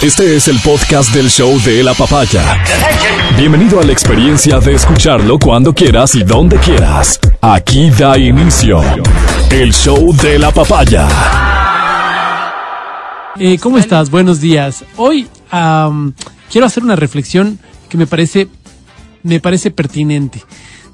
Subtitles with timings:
[0.00, 2.62] Este es el podcast del show de la papaya.
[3.36, 7.18] Bienvenido a la experiencia de escucharlo cuando quieras y donde quieras.
[7.40, 8.80] Aquí da inicio
[9.50, 11.08] el show de la papaya.
[13.40, 14.08] Eh, ¿Cómo estás?
[14.08, 14.84] Buenos días.
[14.96, 15.26] Hoy
[16.48, 17.58] quiero hacer una reflexión
[17.88, 18.46] que me parece,
[19.24, 20.44] me parece pertinente.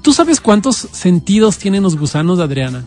[0.01, 2.83] ¿Tú sabes cuántos sentidos tienen los gusanos, Adriana?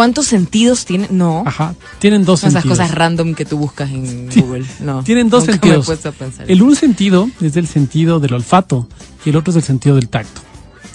[0.00, 1.08] ¿Cuántos sentidos tiene?
[1.10, 1.42] No.
[1.46, 2.78] Ajá, tienen dos Esas sentidos.
[2.78, 4.30] cosas random que tú buscas en.
[4.34, 4.64] Google.
[4.80, 5.02] No.
[5.04, 5.76] Tienen dos Nunca sentidos.
[5.76, 6.50] Me he puesto a pensar.
[6.50, 8.88] El un sentido es el sentido del olfato
[9.26, 10.40] y el otro es el sentido del tacto.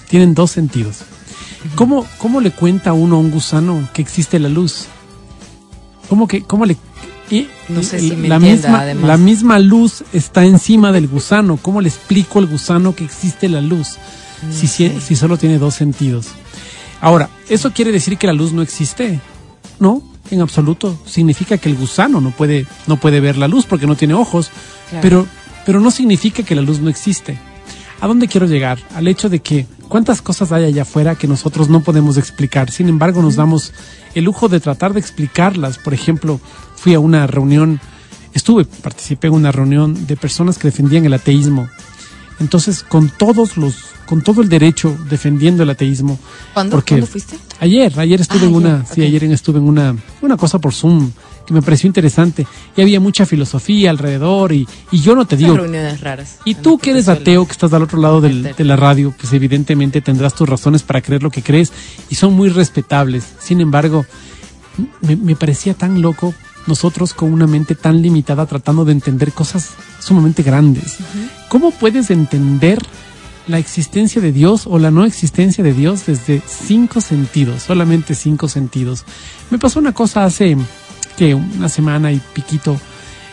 [0.08, 1.02] Tienen dos sentidos.
[1.76, 4.86] ¿Cómo, cómo le cuenta uno a un gusano que existe la luz?
[6.08, 6.76] ¿Cómo que, cómo le...
[7.30, 9.04] y- No sé si me la entienda, misma, además.
[9.06, 11.58] la misma luz está encima del gusano.
[11.62, 13.98] ¿Cómo le explico al gusano que existe la luz?
[14.52, 16.26] Si, si, si solo tiene dos sentidos.
[17.00, 19.20] Ahora, ¿eso quiere decir que la luz no existe?
[19.78, 20.98] No, en absoluto.
[21.06, 24.50] Significa que el gusano no puede, no puede ver la luz porque no tiene ojos,
[24.88, 25.02] Claro.
[25.02, 25.26] pero,
[25.64, 27.38] pero no significa que la luz no existe.
[28.00, 28.78] ¿A dónde quiero llegar?
[28.94, 32.70] Al hecho de que cuántas cosas hay allá afuera que nosotros no podemos explicar.
[32.70, 33.72] Sin embargo, nos damos
[34.14, 35.78] el lujo de tratar de explicarlas.
[35.78, 36.38] Por ejemplo,
[36.76, 37.80] fui a una reunión,
[38.34, 41.68] estuve, participé en una reunión de personas que defendían el ateísmo.
[42.38, 46.18] Entonces, con todos los, con todo el derecho defendiendo el ateísmo.
[46.52, 46.72] ¿Cuándo?
[46.76, 47.38] porque ¿Cuándo fuiste?
[47.60, 50.74] Ayer, ayer estuve Ah, en una, ayer, sí, ayer estuve en una, una cosa por
[50.74, 51.10] Zoom
[51.46, 52.44] que me pareció interesante
[52.76, 56.38] y había mucha filosofía alrededor y, y yo no te digo, reuniones raras.
[56.44, 59.32] y tú que eres ateo, que estás al otro lado del- de la radio, pues
[59.32, 61.72] evidentemente tendrás tus razones para creer lo que crees
[62.10, 63.24] y son muy respetables.
[63.38, 64.04] Sin embargo,
[65.00, 66.34] me, me parecía tan loco
[66.66, 69.70] nosotros con una mente tan limitada tratando de entender cosas
[70.00, 70.98] sumamente grandes.
[71.48, 72.78] ¿Cómo puedes entender
[73.46, 78.48] la existencia de Dios o la no existencia de Dios desde cinco sentidos, solamente cinco
[78.48, 79.04] sentidos?
[79.50, 80.56] Me pasó una cosa hace
[81.16, 82.78] que una semana y piquito.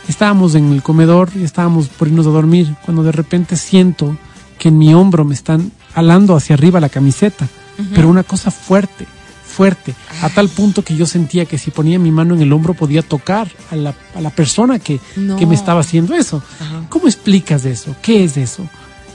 [0.07, 4.17] Estábamos en el comedor y estábamos por irnos a dormir cuando de repente siento
[4.59, 7.47] que en mi hombro me están alando hacia arriba la camiseta,
[7.93, 9.05] pero una cosa fuerte,
[9.53, 12.73] fuerte, a tal punto que yo sentía que si ponía mi mano en el hombro
[12.73, 15.35] podía tocar a la, a la persona que, No.
[15.37, 16.41] que me estaba haciendo eso.
[16.59, 16.81] Ajá.
[16.89, 17.95] ¿Cómo explicas eso?
[18.01, 18.67] ¿Qué es eso?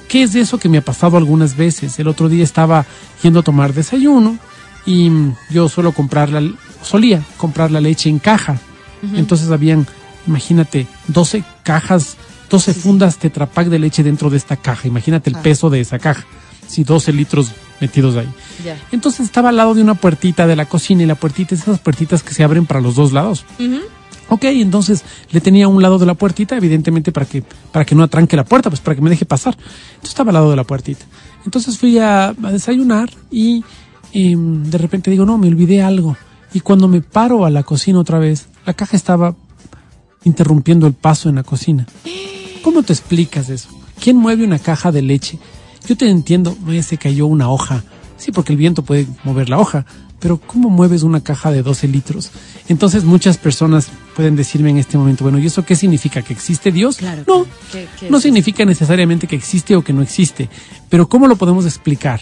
[0.09, 1.99] ¿Qué es eso que me ha pasado algunas veces?
[1.99, 2.87] El otro día estaba
[3.23, 4.39] yendo a tomar desayuno
[4.87, 5.11] y
[5.51, 6.43] yo suelo comprar la,
[6.83, 8.59] solía comprar la leche en caja.
[9.15, 9.87] Entonces habían,
[10.27, 12.17] imagínate, 12 cajas,
[12.51, 14.89] 12 fundas Tetra Pak de leche dentro de esta caja.
[14.89, 15.43] Imagínate el Ah.
[15.43, 16.25] peso de esa caja.
[16.67, 17.51] Sí, 12 litros
[17.81, 18.29] metidos ahí.
[18.93, 21.81] Entonces estaba al lado de una puertita de la cocina y la puertita es esas
[21.81, 23.45] puertitas que se abren para los dos lados.
[23.59, 23.81] Ujú.
[24.31, 27.95] Ok, entonces le tenía a un lado de la puertita, evidentemente para que, para que
[27.95, 29.57] no atranque la puerta, pues para que me deje pasar.
[29.91, 31.07] Entonces estaba al lado de la puertita.
[31.45, 33.65] Entonces fui a, a desayunar y
[34.13, 36.17] em, de repente digo, no, me olvidé algo.
[36.53, 39.35] Y cuando me paro a la cocina otra vez, la caja estaba
[40.25, 41.87] interrumpiendo el paso en la cocina.
[42.63, 43.69] ¿Cómo te explicas eso?
[44.01, 45.39] ¿Quién mueve una caja de leche?
[45.87, 47.83] Yo te entiendo, "Oye, se cayó una hoja.
[48.17, 49.87] Sí, porque el viento puede mover la hoja,
[50.19, 52.31] pero ¿cómo mueves una caja de 12 litros?
[52.69, 56.23] Entonces muchas personas pueden decirme en este momento, bueno, ¿y eso qué significa?
[56.23, 56.97] ¿Que existe Dios?
[56.97, 57.47] Claro, no, claro.
[57.73, 60.49] ¿Qué- qué no significa necesariamente que existe o que no existe,
[60.89, 62.21] pero ¿cómo lo podemos explicar?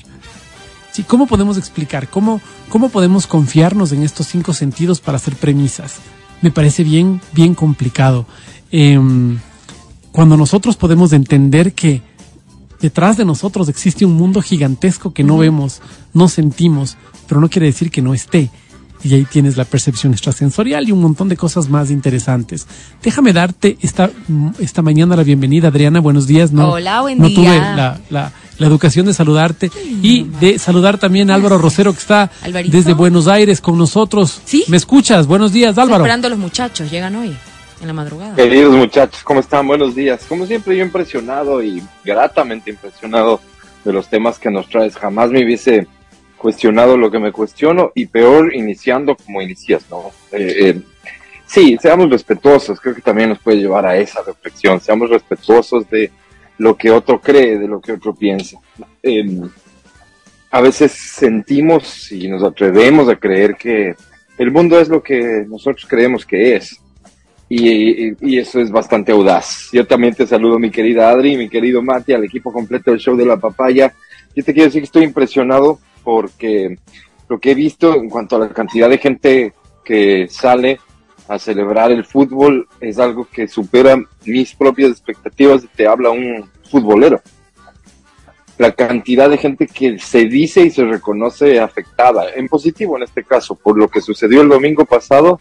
[0.92, 2.08] Sí, ¿cómo podemos explicar?
[2.08, 5.94] ¿Cómo, ¿Cómo podemos confiarnos en estos cinco sentidos para hacer premisas?
[6.42, 8.26] Me parece bien, bien complicado.
[8.70, 9.38] Em,
[10.12, 12.02] cuando nosotros podemos entender que
[12.80, 15.80] detrás de nosotros existe un mundo gigantesco que no vemos,
[16.12, 16.96] no sentimos,
[17.28, 18.50] pero no quiere decir que no esté.
[19.04, 22.66] Y ahí tienes la percepción extrasensorial y un montón de cosas más interesantes.
[23.02, 24.10] Déjame darte esta,
[24.58, 26.00] esta mañana la bienvenida, Adriana.
[26.00, 26.50] Buenos días.
[26.50, 27.36] No, Hola, buen no día.
[27.36, 29.70] tuve la, la- la educación de saludarte
[30.02, 32.74] y de saludar también a Álvaro Rosero que está Alvarito.
[32.74, 34.40] desde Buenos Aires con nosotros.
[34.46, 34.64] ¿Sí?
[34.68, 35.26] ¿Me escuchas?
[35.26, 36.04] Buenos días, Estoy Álvaro.
[36.04, 37.36] esperando a los muchachos, llegan hoy,
[37.80, 38.36] en la madrugada.
[38.36, 39.66] Queridos muchachos, ¿cómo están?
[39.66, 40.24] Buenos días.
[40.28, 43.40] Como siempre, yo impresionado y gratamente impresionado
[43.84, 44.96] de los temas que nos traes.
[44.96, 45.86] Jamás me hubiese
[46.36, 50.10] cuestionado lo que me cuestiono y peor iniciando como inicias, ¿no?
[50.32, 50.80] Eh, eh,
[51.46, 54.80] sí, seamos respetuosos, creo que también nos puede llevar a esa reflexión.
[54.80, 56.10] Seamos respetuosos de
[56.58, 58.58] lo que otro cree, de lo que otro piensa.
[59.02, 59.40] Eh,
[60.50, 63.94] a veces sentimos y nos atrevemos a creer que
[64.38, 66.80] el mundo es lo que nosotros creemos que es.
[67.48, 69.68] Y, eso es bastante audaz.
[69.72, 73.16] Yo también te saludo, mi querida Adri, mi querido Mati, al equipo completo del show
[73.16, 73.94] de la papaya.
[74.34, 76.78] Yo te quiero decir que estoy impresionado porque
[77.28, 79.52] lo que he visto en cuanto a la cantidad de gente
[79.84, 80.80] que sale
[81.28, 85.66] a celebrar el fútbol es algo que supera mis propias expectativas.
[85.74, 87.20] Te habla un futbolero.
[88.58, 93.22] La cantidad de gente que se dice y se reconoce afectada, en positivo en este
[93.22, 95.40] caso, por lo que sucedió el domingo pasado,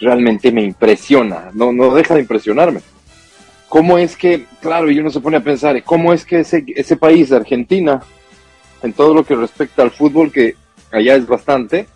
[0.00, 2.80] realmente me impresiona, no, no deja de impresionarme.
[3.68, 6.96] ¿Cómo es que, claro, y uno se pone a pensar, ¿cómo es que ese, ese
[6.96, 8.00] país, Argentina,
[8.82, 10.54] en todo lo que respecta al fútbol, que
[10.92, 11.86] allá es bastante,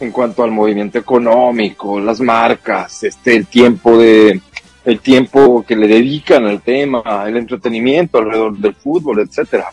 [0.00, 4.40] en cuanto al movimiento económico, las marcas, este, el tiempo de,
[4.84, 9.68] el tiempo que le dedican al tema, el entretenimiento alrededor del fútbol, etcétera.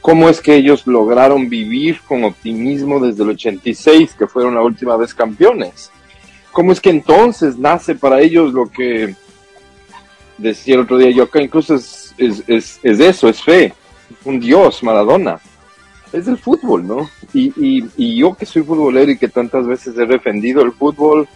[0.00, 4.96] ¿Cómo es que ellos lograron vivir con optimismo desde el 86, que fueron la última
[4.96, 5.90] vez campeones?
[6.54, 9.14] ¿Cómo es que entonces nace para ellos lo que
[10.38, 13.74] decía el otro día yo acá, incluso es, es, es, es eso, es fe,
[14.24, 15.38] un dios, Maradona
[16.14, 17.10] es el fútbol, ¿no?
[17.32, 21.28] Y, y, y, yo que soy futbolero y que tantas veces he defendido el fútbol,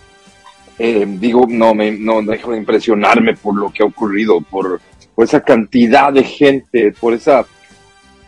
[0.79, 4.81] eh, digo, no me no dejo de impresionarme por lo que ha ocurrido, por,
[5.15, 7.45] por esa cantidad de gente, por esa,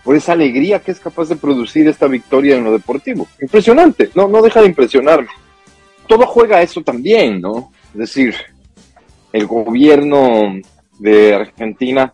[0.02, 3.28] por esa alegría que es capaz de producir esta victoria en lo deportivo.
[3.40, 5.28] Impresionante, no, no deja de impresionarme.
[6.10, 7.70] Todo juega a eso también, ¿no?
[7.92, 8.34] Es decir,
[9.32, 10.56] el gobierno
[10.98, 12.12] de Argentina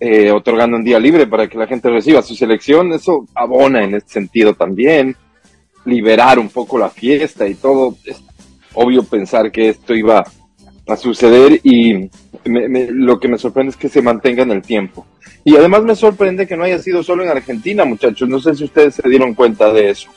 [0.00, 3.94] eh, otorgando un día libre para que la gente reciba su selección, eso abona en
[3.94, 5.16] este sentido también,
[5.86, 7.96] liberar un poco la fiesta y todo.
[8.04, 8.22] Es
[8.74, 10.22] obvio pensar que esto iba
[10.86, 12.10] a suceder y
[12.44, 15.06] lo que me sorprende es que se mantenga en el tiempo.
[15.42, 18.28] Y además me sorprende que no haya sido solo en Argentina, muchachos.
[18.28, 20.10] No sé si ustedes se dieron cuenta de eso.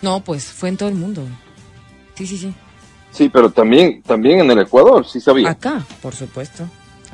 [0.00, 1.26] No, pues fue en todo el mundo.
[2.20, 2.54] Sí, sí, sí.
[3.12, 5.48] Sí, pero también, también en el Ecuador, sí sabía.
[5.48, 6.64] Acá, por supuesto.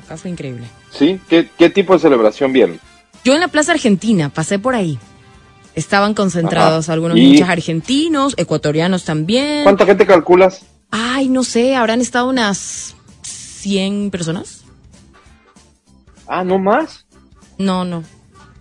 [0.03, 0.67] Acá fue increíble.
[0.91, 1.21] ¿Sí?
[1.29, 2.81] ¿Qué, qué tipo de celebración vieron?
[3.23, 4.99] Yo en la Plaza Argentina, pasé por ahí.
[5.77, 6.95] Estaban concentrados Ajá.
[6.95, 7.21] algunos ¿Y?
[7.21, 9.63] hinchas argentinos, ecuatorianos también.
[9.63, 10.67] ¿Cuánta gente calculas?
[10.91, 14.65] Ay, no sé, habrán estado unas 100 personas.
[16.27, 17.07] Ah, ¿no más?
[17.59, 18.03] No, no,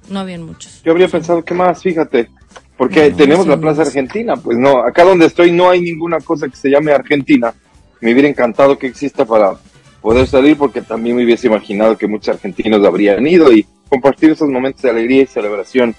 [0.10, 0.84] no habían muchos.
[0.84, 2.30] Yo habría pensado que más, fíjate.
[2.78, 6.48] Porque no, tenemos la Plaza Argentina, pues no, acá donde estoy no hay ninguna cosa
[6.48, 7.54] que se llame Argentina.
[8.02, 9.54] Me hubiera encantado que exista para
[10.02, 14.50] poder salir porque también me hubiese imaginado que muchos argentinos habrían ido y compartir esos
[14.50, 15.96] momentos de alegría y celebración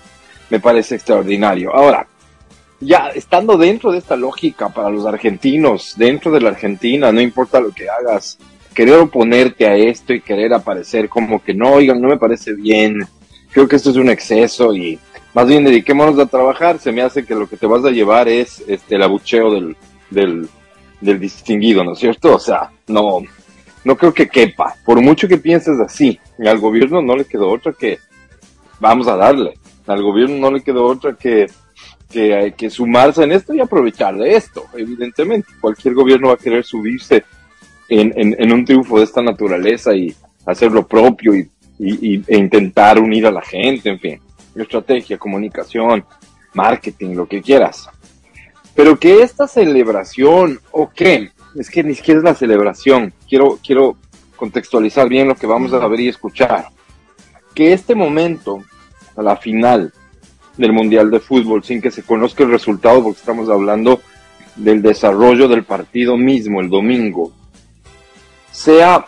[0.51, 1.75] me parece extraordinario.
[1.75, 2.07] Ahora,
[2.81, 7.59] ya estando dentro de esta lógica para los argentinos, dentro de la Argentina, no importa
[7.59, 8.39] lo que hagas,
[8.75, 12.99] querer oponerte a esto y querer aparecer como que no, oigan, no me parece bien,
[13.51, 14.99] creo que esto es un exceso y
[15.37, 18.27] más bien dediquémonos a trabajar, se me hace que lo que te vas a llevar
[18.27, 19.77] es este el abucheo del,
[20.09, 22.37] del, distinguido, ¿no es cierto?
[22.37, 23.21] O sea, no,
[23.85, 24.77] no creo que quepa.
[24.83, 27.99] Por mucho que pienses así, al gobierno no le quedó otra que
[28.81, 29.59] vamos a darle.
[29.87, 31.45] Al gobierno no le quedó otra que,
[32.11, 34.65] que que sumarse en esto y aprovechar de esto.
[34.75, 37.25] Evidentemente, cualquier gobierno va a querer subirse
[37.91, 40.15] en, un triunfo de esta naturaleza y
[40.47, 41.47] hacer lo propio y,
[41.79, 44.26] e intentar unir a la gente, en fin.
[44.57, 46.05] Estrategia, comunicación,
[46.55, 47.89] marketing, lo que quieras.
[48.75, 51.31] Pero que esta celebración, ¿o qué?
[51.59, 53.13] es que ni siquiera es la celebración.
[53.29, 53.97] Quiero, quiero
[54.37, 56.69] contextualizar bien lo que vamos a ver y escuchar.
[57.55, 58.63] Que este momento,
[59.17, 59.93] a la final
[60.57, 64.01] del Mundial de Fútbol, sin que se conozca el resultado, porque estamos hablando
[64.57, 67.33] del desarrollo del partido mismo el domingo,
[68.51, 69.05] sea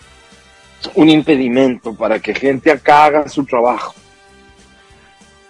[0.95, 3.95] un impedimento para que gente acá haga su trabajo.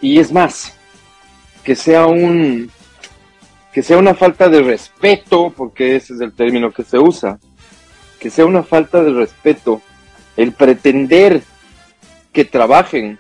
[0.01, 0.75] Y es más,
[1.65, 2.71] que sea un,
[3.73, 7.39] que sea una falta de respeto, porque ese es el término que se usa,
[8.19, 9.83] que sea una falta de respeto
[10.37, 11.43] el pretender
[12.33, 13.19] que trabajen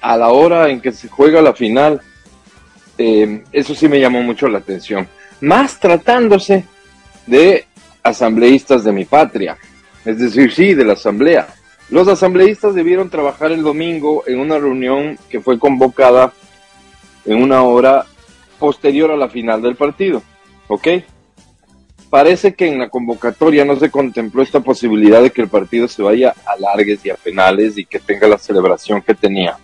[0.00, 2.00] a la hora en que se juega la final,
[2.98, 5.08] eh, eso sí me llamó mucho la atención.
[5.40, 6.64] Más tratándose
[7.26, 7.66] de
[8.02, 9.56] asambleístas de mi patria,
[10.04, 11.48] es decir, sí, de la asamblea.
[11.92, 16.32] Los asambleístas debieron trabajar el domingo en una reunión que fue convocada
[17.26, 18.06] en una hora
[18.58, 20.22] posterior a la final del partido.
[20.68, 20.88] ¿Ok?
[22.08, 26.02] Parece que en la convocatoria no se contempló esta posibilidad de que el partido se
[26.02, 29.58] vaya a largues y a penales y que tenga la celebración que tenía.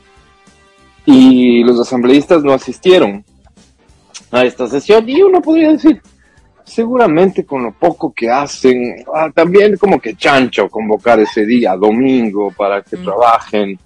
[1.06, 3.24] Y los asambleístas no asistieron
[4.30, 6.02] a esta sesión y uno podría decir,
[6.68, 12.52] seguramente con lo poco que hacen, ah, también como que chancho convocar ese día, domingo,
[12.56, 13.04] para que mm.
[13.04, 13.78] trabajen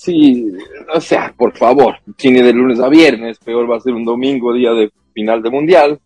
[0.00, 0.50] Sí,
[0.94, 4.54] o sea, por favor, cine de lunes a viernes, peor va a ser un domingo,
[4.54, 6.00] día de final de mundial.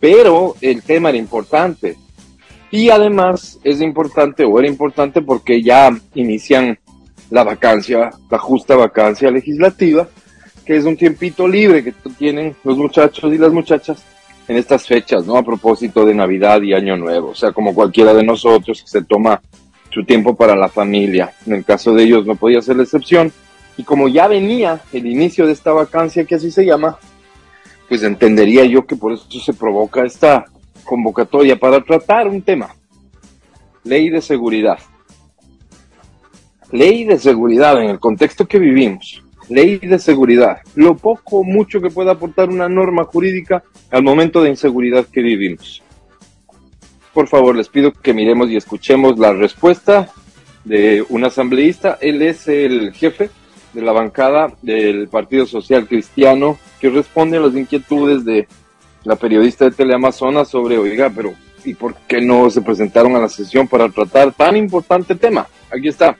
[0.00, 1.98] Pero el tema era importante.
[2.70, 6.78] Y además es importante, o era importante, porque ya inician
[7.28, 10.08] la vacancia, la justa vacancia legislativa,
[10.64, 14.02] que es un tiempito libre que tienen los muchachos y las muchachas
[14.48, 15.36] en estas fechas, ¿no?
[15.36, 17.30] A propósito de Navidad y Año Nuevo.
[17.30, 19.40] O sea, como cualquiera de nosotros que se toma
[19.90, 21.32] su tiempo para la familia.
[21.46, 23.32] En el caso de ellos no podía ser la excepción.
[23.76, 26.98] Y como ya venía el inicio de esta vacancia, que así se llama,
[27.88, 30.46] pues entendería yo que por eso se provoca esta
[30.84, 32.74] convocatoria para tratar un tema.
[33.84, 34.78] Ley de seguridad.
[36.70, 39.22] ley de seguridad en el contexto que vivimos,
[39.54, 44.42] ley de seguridad, lo poco o mucho que pueda aportar una norma jurídica al momento
[44.42, 45.82] de inseguridad que vivimos.
[47.12, 50.08] Por favor, les pido que miremos y escuchemos la respuesta
[50.64, 51.98] de un asambleísta.
[52.00, 53.30] Él es el jefe
[53.72, 58.48] de la bancada del Partido Social Cristiano que responde a las inquietudes de
[59.04, 63.28] la periodista de Teleamazonas sobre, oiga, pero ¿y por qué no se presentaron a la
[63.28, 65.46] sesión para tratar tan importante tema?
[65.70, 66.16] Aquí está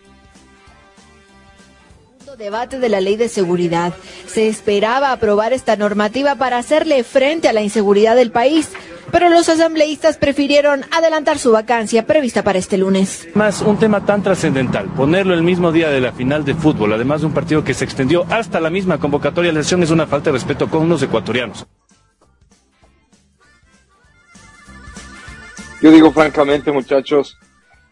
[2.37, 3.93] debate de la ley de seguridad.
[4.27, 8.71] Se esperaba aprobar esta normativa para hacerle frente a la inseguridad del país,
[9.11, 13.29] pero los asambleístas prefirieron adelantar su vacancia prevista para este lunes.
[13.35, 17.21] Más un tema tan trascendental, ponerlo el mismo día de la final de fútbol, además
[17.21, 20.07] de un partido que se extendió hasta la misma convocatoria de la sesión, es una
[20.07, 21.67] falta de respeto con los ecuatorianos.
[25.83, 27.37] Yo digo francamente, muchachos,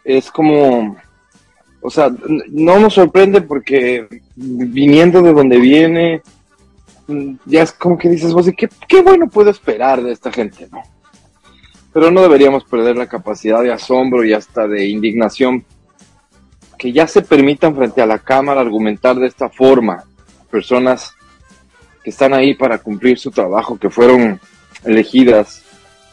[0.04, 0.96] es como
[1.82, 2.10] o sea,
[2.50, 4.06] no nos sorprende porque
[4.36, 6.22] viniendo de donde viene,
[7.46, 10.82] ya es como que dices, vos, ¿qué, qué bueno puedo esperar de esta gente, ¿no?
[11.92, 15.64] Pero no deberíamos perder la capacidad de asombro y hasta de indignación
[16.78, 20.04] que ya se permitan frente a la Cámara argumentar de esta forma.
[20.50, 21.12] Personas
[22.04, 24.40] que están ahí para cumplir su trabajo, que fueron
[24.84, 25.64] elegidas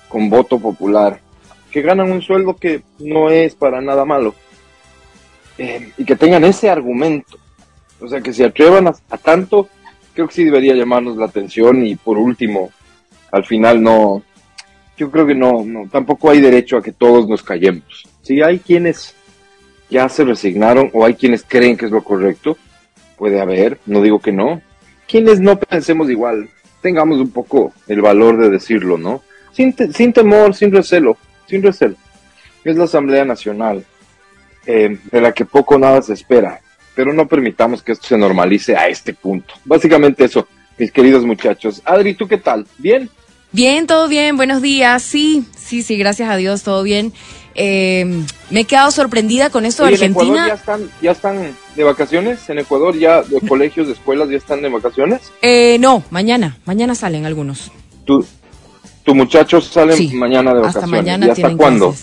[0.10, 1.20] con voto popular,
[1.72, 4.34] que ganan un sueldo que no es para nada malo
[5.58, 7.38] eh, y que tengan ese argumento.
[8.00, 9.70] O sea, que se atrevan a, tanto,
[10.14, 12.72] creo que sí debería llamarnos la atención y por último,
[13.32, 14.22] al final no,
[14.98, 18.08] yo creo que no, no, tampoco hay derecho a que todos nos callemos.
[18.22, 19.16] Si hay quienes
[19.90, 22.58] ya se resignaron o hay quienes creen que es lo correcto,
[23.18, 24.62] puede haber, no digo que no.
[25.08, 26.50] Quienes no pensemos igual,
[26.82, 29.24] tengamos un poco el valor de decirlo, ¿no?
[29.54, 31.96] Sin, sin temor, sin recelo, sin recelo.
[32.64, 33.86] Es la Asamblea Nacional,
[34.66, 36.60] eh, de la que poco o nada se espera.
[36.96, 39.54] Pero no permitamos que esto se normalice a este punto.
[39.66, 40.48] Básicamente eso,
[40.78, 41.82] mis queridos muchachos.
[41.86, 42.66] Adri, ¿tú qué tal?
[42.78, 43.10] ¿Bien?
[43.52, 45.04] Bien, todo bien, buenos días.
[45.04, 47.14] Sí, sí, sí, gracias a Dios, todo bien.
[47.56, 48.06] Eh,
[48.52, 50.24] me he quedado sorprendida con esto de Argentina.
[50.24, 52.50] ¿En Ecuador ya están, ya están de vacaciones?
[52.50, 55.22] ¿En Ecuador ya de colegios, de escuelas ya están de vacaciones?
[55.42, 57.72] Eh, no, mañana, mañana salen algunos.
[58.06, 58.24] ¿Tu,
[59.04, 60.76] tu muchachos salen mañana de vacaciones?
[60.76, 61.96] Hasta mañana ¿Y hasta cuándo?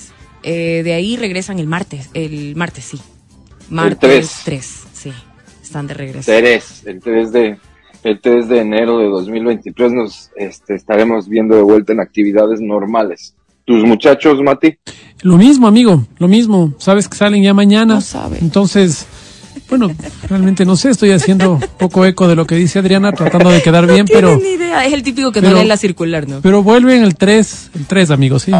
[0.44, 3.00] Eh, de ahí regresan el martes, el martes sí.
[3.70, 4.84] Martes 3.
[4.92, 5.12] sí.
[5.62, 6.30] Están de regreso.
[6.30, 7.58] 3, el 3 de
[8.04, 13.34] el 3 de enero de 2023 nos este, estaremos viendo de vuelta en actividades normales.
[13.64, 14.76] ¿Tus muchachos, Mati?
[15.22, 16.74] Lo mismo, amigo, lo mismo.
[16.76, 17.94] Sabes que salen ya mañana.
[17.94, 18.36] No sabe.
[18.42, 19.06] Entonces,
[19.76, 19.94] bueno,
[20.28, 23.86] realmente no sé, estoy haciendo poco eco de lo que dice Adriana, tratando de quedar
[23.86, 24.36] bien, pero...
[24.36, 26.40] Ni idea, es el típico que no lee la circular, ¿no?
[26.40, 28.52] Pero vuelven el 3, el 3, amigos, sí.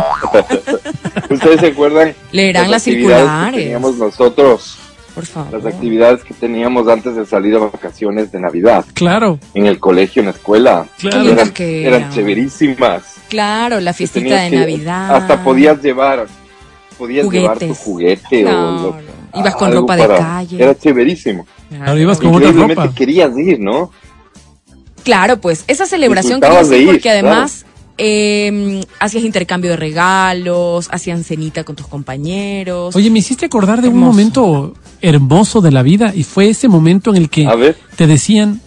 [1.31, 2.15] ¿Ustedes se acuerdan?
[2.33, 3.55] Leerán las, circulares.
[3.55, 4.79] Que teníamos nosotros.
[5.15, 5.63] Por favor.
[5.63, 8.85] Las actividades que teníamos antes de salir a vacaciones de Navidad.
[8.95, 9.39] Claro.
[9.55, 10.87] En el colegio, en la escuela.
[10.99, 11.31] Claro.
[11.31, 13.15] Eran, eran chéverísimas.
[13.29, 15.15] Claro, la fiestita de Navidad.
[15.15, 16.27] Hasta podías llevar,
[16.95, 18.97] podías llevar tu juguete o
[19.37, 20.63] Ibas con ropa de calle.
[20.63, 21.47] Era chéverísimo.
[21.69, 22.95] Claro, ibas con otra ropa.
[22.95, 23.91] querías ir, ¿no?
[25.03, 27.67] Claro, pues esa celebración querías ir porque además
[27.99, 32.95] eh, hacías intercambio de regalos, hacían cenita con tus compañeros.
[32.97, 37.11] Oye, me hiciste acordar de un momento hermoso de la vida y fue ese momento
[37.11, 38.61] en el que te decían,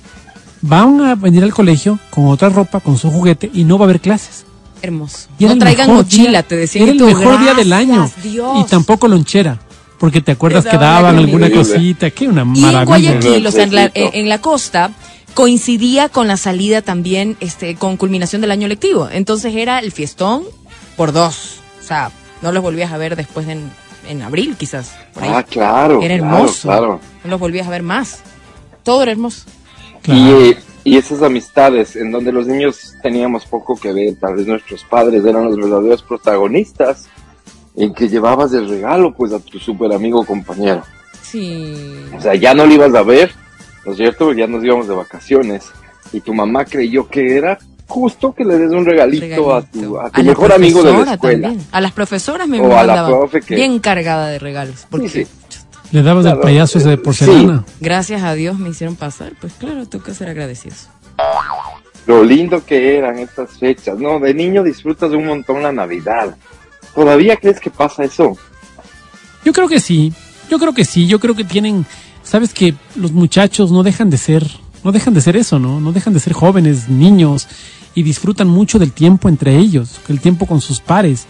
[0.62, 3.88] van a venir al colegio con otra ropa, con su juguete y no va a
[3.90, 4.47] haber clases.
[4.82, 5.28] Hermoso.
[5.40, 6.84] Y no traigan mochila, te decían.
[6.84, 8.10] Era el mejor día del año.
[8.24, 9.60] Y tampoco lonchera.
[10.00, 12.72] Porque te acuerdas que daban alguna cosita, que una maravilla.
[12.72, 14.92] Y en Guayaquil, o sea, en la, en la costa,
[15.34, 19.10] coincidía con la salida también, este, con culminación del año lectivo.
[19.12, 20.44] Entonces era el fiestón
[20.96, 21.58] por dos.
[21.80, 23.72] O sea, no los volvías a ver después en,
[24.08, 24.94] en abril, quizás.
[25.20, 26.02] Ah, claro.
[26.02, 26.70] Era hermoso.
[26.70, 28.20] No los volvías a ver más.
[28.84, 29.44] Todo era hermoso.
[30.06, 30.56] Y,
[30.88, 35.26] y esas amistades en donde los niños teníamos poco que ver, tal vez nuestros padres
[35.26, 37.10] eran los verdaderos protagonistas
[37.76, 40.84] en que llevabas el regalo pues a tu super amigo compañero.
[41.22, 41.76] Sí.
[42.18, 43.32] O sea, ya no lo ibas a ver,
[43.86, 44.32] ¿no es cierto?
[44.32, 45.66] Ya nos íbamos de vacaciones
[46.14, 50.10] y tu mamá creyó que era justo que le des un regalito, a tu, a
[50.10, 51.54] tu mejor amigo de la escuela.
[51.74, 54.88] A las profesoras me o bien cargada de regalos.
[54.90, 55.28] Porque
[55.92, 57.64] Le dabas el payaso ese de porcelana.
[57.80, 60.90] Gracias a Dios me hicieron pasar, pues claro, tengo que ser agradecidos.
[62.06, 64.20] Lo lindo que eran estas fechas, ¿no?
[64.20, 66.36] De niño disfrutas de un montón la Navidad.
[66.94, 68.38] ¿Todavía crees que pasa eso?
[69.44, 70.14] Yo creo que sí,
[70.50, 71.86] yo creo que sí, yo creo que tienen,
[72.24, 74.46] sabes que los muchachos no dejan de ser,
[74.84, 75.80] no dejan de ser eso, ¿no?
[75.80, 77.48] No dejan de ser jóvenes, niños,
[77.94, 81.28] y disfrutan mucho del tiempo entre ellos, el tiempo con sus pares.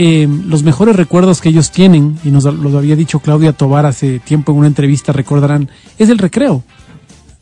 [0.00, 4.20] Eh, los mejores recuerdos que ellos tienen, y nos lo había dicho Claudia Tobar hace
[4.20, 6.62] tiempo en una entrevista, recordarán, es el recreo.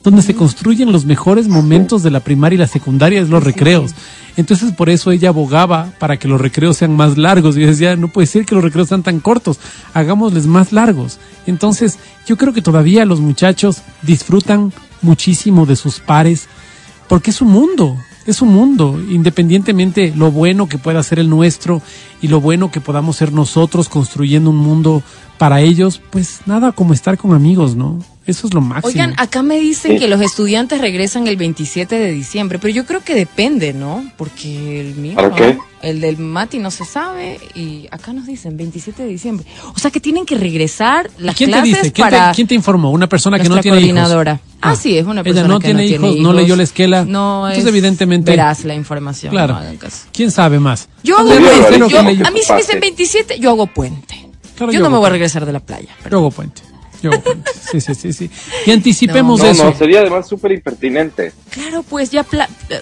[0.02, 3.92] Donde se construyen los mejores momentos de la primaria y la secundaria es los recreos.
[4.38, 7.58] Entonces por eso ella abogaba para que los recreos sean más largos.
[7.58, 9.58] Y decía, no puede ser que los recreos sean tan cortos,
[9.92, 11.18] hagámosles más largos.
[11.46, 14.72] Entonces yo creo que todavía los muchachos disfrutan
[15.02, 16.48] muchísimo de sus pares
[17.06, 21.80] porque es un mundo es un mundo, independientemente lo bueno que pueda ser el nuestro
[22.20, 25.02] y lo bueno que podamos ser nosotros construyendo un mundo
[25.38, 27.98] para ellos, pues nada como estar con amigos, ¿no?
[28.26, 28.88] Eso es lo máximo.
[28.88, 33.04] Oigan, acá me dicen que los estudiantes regresan el 27 de diciembre, pero yo creo
[33.04, 34.04] que depende, ¿no?
[34.16, 35.16] Porque el mío,
[35.80, 39.46] el del Mati no se sabe y acá nos dicen 27 de diciembre.
[39.72, 41.92] O sea que tienen que regresar las ¿Quién clases te dice?
[41.92, 42.90] ¿Quién, te, ¿Quién te informó?
[42.90, 44.32] Una persona que no tiene coordinadora.
[44.32, 44.56] hijos.
[44.60, 46.56] Ah, sí, es una persona Ella no que tiene no hijos, tiene hijos, no leyó
[46.56, 47.04] la esquela.
[47.04, 48.32] No Entonces, evidentemente.
[48.32, 49.30] Verás la información.
[49.30, 49.60] Claro.
[50.12, 50.88] ¿Quién sabe más?
[51.04, 51.78] Yo hago puente.
[51.78, 54.25] Yo, a mí si me dicen 27, yo hago puente.
[54.58, 55.94] Yo, no me voy a regresar de la playa.
[56.10, 56.62] Yo hago puente.
[57.02, 57.50] Yo hago puente.
[57.70, 58.30] Sí, sí, sí, sí.
[58.66, 59.64] Y anticipemos no, eso.
[59.64, 61.32] No, sería además súper impertinente.
[61.50, 62.24] Claro, pues ya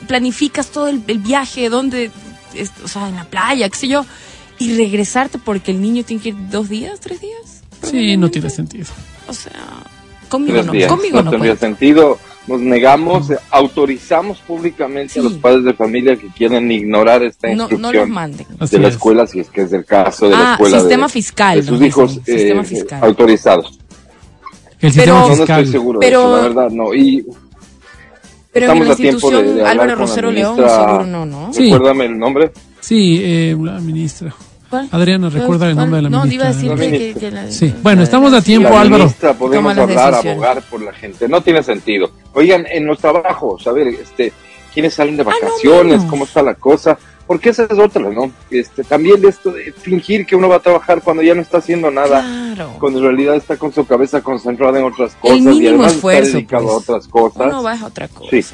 [0.07, 2.11] planificas todo el, viaje, dónde,
[2.85, 4.04] o sea, en la playa, qué sé yo,
[4.59, 7.62] y regresarte porque el niño tiene que ir dos días, tres días.
[7.83, 8.87] Sí, no tiene sentido.
[9.26, 9.52] O sea,
[10.28, 11.25] conmigo no, conmigo no.
[11.25, 17.22] No tendría sentido nos negamos, autorizamos públicamente a los padres de familia que quieren ignorar
[17.22, 18.12] esta instrucción
[18.70, 21.56] de la escuela, si es que es el caso de la ah, escuela sistema fiscal,
[21.56, 23.02] de sus hijos eh, fiscal.
[23.02, 23.78] autorizados.
[24.80, 25.48] El sistema pero, fiscal.
[25.48, 26.94] No estoy seguro pero, de eso, la verdad, no.
[26.94, 27.26] Y
[28.52, 31.52] pero en la institución de, Álvaro Rosero León, seguro no, ¿no?
[31.52, 31.72] Sí.
[31.72, 32.52] Recuérdame el nombre.
[32.80, 34.34] Sí, eh, la ministra.
[34.90, 36.52] Adriana, recuerda el nombre de la no, ministra.
[36.52, 39.04] No, iba a decir que, la, Sí, bueno, estamos a tiempo, la Álvaro.
[39.04, 41.28] Ministra, podemos hablar, abogar por la gente.
[41.28, 42.11] No tiene sentido.
[42.33, 44.33] Oigan, en los trabajos, a ver, este,
[44.73, 46.00] ¿quiénes salen de vacaciones?
[46.00, 46.99] Ah, no, ¿Cómo está la cosa?
[47.26, 48.31] Porque esa es otra, ¿no?
[48.50, 51.90] Este, también esto de fingir que uno va a trabajar cuando ya no está haciendo
[51.90, 52.21] nada,
[52.54, 52.76] claro.
[52.78, 56.37] cuando en realidad está con su cabeza concentrada en otras cosas y además esfuerzo, está
[56.37, 56.75] dedicado pues.
[56.75, 57.52] a otras cosas.
[57.52, 58.31] No va a otra cosa.
[58.31, 58.44] Sí.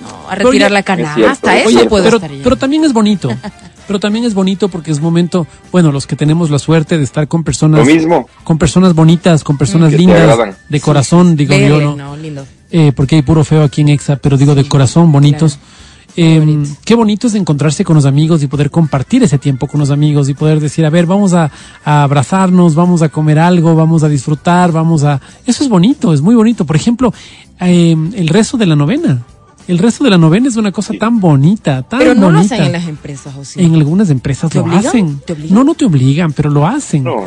[0.00, 3.30] No, a retirar la canasta, eso Oye, puede pero, estar pero también es bonito.
[3.86, 7.28] pero también es bonito porque es momento, bueno, los que tenemos la suerte de estar
[7.28, 8.28] con personas, Lo mismo.
[8.44, 11.96] con personas bonitas, con personas Que te lindas, de corazón, digo yo, ¿no?
[11.96, 12.44] no, lindo.
[12.70, 15.54] Eh, porque hay puro feo aquí en Exa, pero digo de corazón, bonitos.
[15.56, 15.76] claro.
[16.18, 16.78] Eh, Bonitos.
[16.82, 20.30] qué bonito es encontrarse con los amigos y poder compartir ese tiempo con los amigos
[20.30, 21.50] y poder decir, a ver, vamos a,
[21.84, 25.20] a abrazarnos, vamos a comer algo, vamos a disfrutar, vamos a...
[25.44, 26.64] Eso es bonito, es muy bonito.
[26.64, 27.12] Por ejemplo,
[27.60, 29.24] eh, el rezo de la novena.
[29.68, 32.54] El resto de la novena es una cosa tan bonita, tan Pero no lo bonita.
[32.54, 33.62] hacen en las empresas, ¿o sí?
[33.64, 34.86] En algunas empresas ¿Te lo obligan?
[34.86, 35.20] hacen.
[35.26, 35.54] ¿Te obligan?
[35.54, 37.02] No, no te obligan, pero lo hacen.
[37.04, 37.24] No.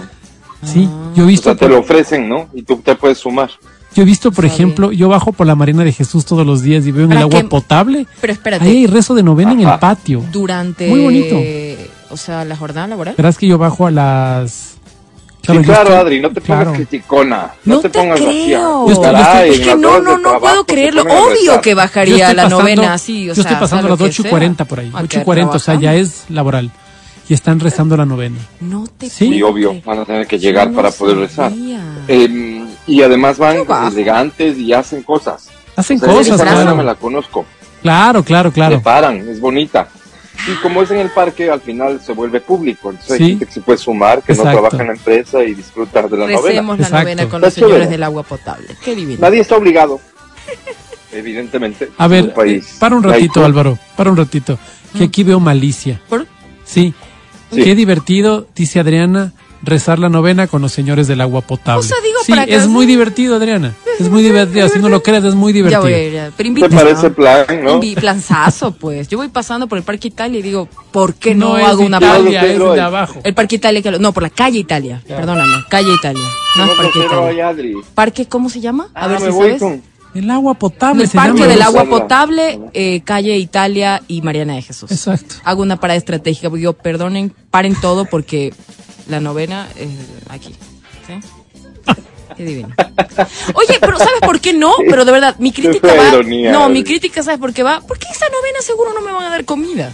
[0.64, 2.48] Sí, yo he O visto, sea, te lo ofrecen, ¿no?
[2.54, 3.50] Y tú te puedes sumar.
[3.96, 6.62] yo he visto, por Está ejemplo, yo bajo por la Marina de Jesús todos los
[6.62, 8.06] días y veo en el ¿Para agua potable.
[8.22, 10.24] Pero espérate, Ahí hay rezo de novena en el patio.
[10.32, 10.88] durante...
[10.90, 11.38] Muy bonito.
[12.12, 13.16] O sea, la jornada laboral.
[13.18, 14.69] Verás que yo bajo a las.
[15.42, 16.74] Sí, claro, estoy- Adri, no te pongas claro.
[16.74, 17.52] criticona.
[17.66, 18.86] No, No te te pongas creo.
[18.88, 21.02] Yo estoy- yo Caray, Es que no, no, no trabajo puedo se creerlo.
[21.04, 23.30] Obvio que bajaría la novena así.
[23.30, 24.30] O yo sea, estoy pasando las lo que 8 y sea.
[24.32, 24.92] 40 por ahí.
[24.94, 26.72] Ah, 8 y que 40, o sea, ya es laboral.
[27.28, 28.38] Y están rezando la novena.
[28.60, 29.42] No te Sí.
[29.44, 31.52] Obvio, van a tener que llegar no para poder rezar.
[32.08, 33.58] Eh, y además van
[33.92, 35.50] elegantes y hacen cosas.
[35.76, 36.76] Hacen O sea, cosas, claro.
[36.76, 37.46] me la conozco.
[37.84, 38.82] Claro, claro, Se claro.
[38.82, 39.88] paran, es bonita.
[40.48, 42.92] Y como es en el parque, al final se vuelve público.
[42.92, 43.24] Entonces Sí.
[43.24, 44.52] hay gente que se puede sumar, que Exacto.
[44.54, 46.42] no trabaja en la empresa y disfrutar de la novena.
[46.48, 47.04] Recemos la Exacto.
[47.04, 47.92] novena con los señores chévere.
[47.92, 48.68] del agua potable.
[48.84, 49.20] Qué divino.
[49.22, 50.00] Nadie está obligado.
[51.12, 51.90] Evidentemente.
[51.98, 53.46] A ver, país para un ratito, laico.
[53.46, 54.58] Álvaro, para un ratito.
[54.98, 56.02] Que aquí veo malicia.
[56.08, 56.26] ¿Por?
[56.64, 56.94] Sí.
[57.52, 57.64] Sí.
[57.64, 61.80] Qué divertido, dice Adriana, rezar la novena con los señores del agua potable.
[61.82, 63.74] O sea, digo, sí, para que- es muy divertido, Adriana.
[64.00, 64.70] Es muy divertido.
[64.70, 65.82] Si no lo crees, es muy Ya divertido.
[65.82, 66.14] voy a ir.
[66.14, 66.24] ya.
[66.28, 66.70] Pero ¿Te invita.
[66.70, 67.82] parece plan, no?
[68.00, 69.10] Planzazo, pues.
[69.10, 71.98] Yo voy pasando por el Parque Italia y digo, ¿por qué no, es hago una
[71.98, 72.54] Italia, pausa?
[72.54, 73.20] es de abajo.
[73.26, 75.02] El Parque Italia, que lo- no, por la calle Italia.
[75.06, 76.24] Perdóname, calle Italia.
[76.56, 77.48] No es a Parque hoy, Italia.
[77.50, 77.74] Adri.
[77.94, 78.88] Parque, ¿cómo se llama?
[78.94, 79.62] A Ah, ver me si voy sabes.
[79.62, 79.82] con-
[80.16, 81.84] El agua potable El Parque del Agua.
[81.86, 84.90] Potable, eh, calle Italia y Mariana de Jesús.
[84.92, 85.36] Exacto.
[85.44, 86.50] Hago una parada estratégica.
[86.50, 88.54] Digo, perdonen, paren todo porque
[89.10, 89.90] la novena es
[90.30, 90.56] aquí.
[91.08, 91.14] ¿Sí?
[92.38, 92.70] Qué divino.
[93.54, 94.74] Oye, pero ¿sabes por qué no?
[94.90, 96.08] Pero de verdad, mi crítica va.
[96.10, 97.82] ironía, No, mi crítica, ¿sabes por qué va?
[97.86, 99.92] Porque esa novena seguro no me van a dar comida.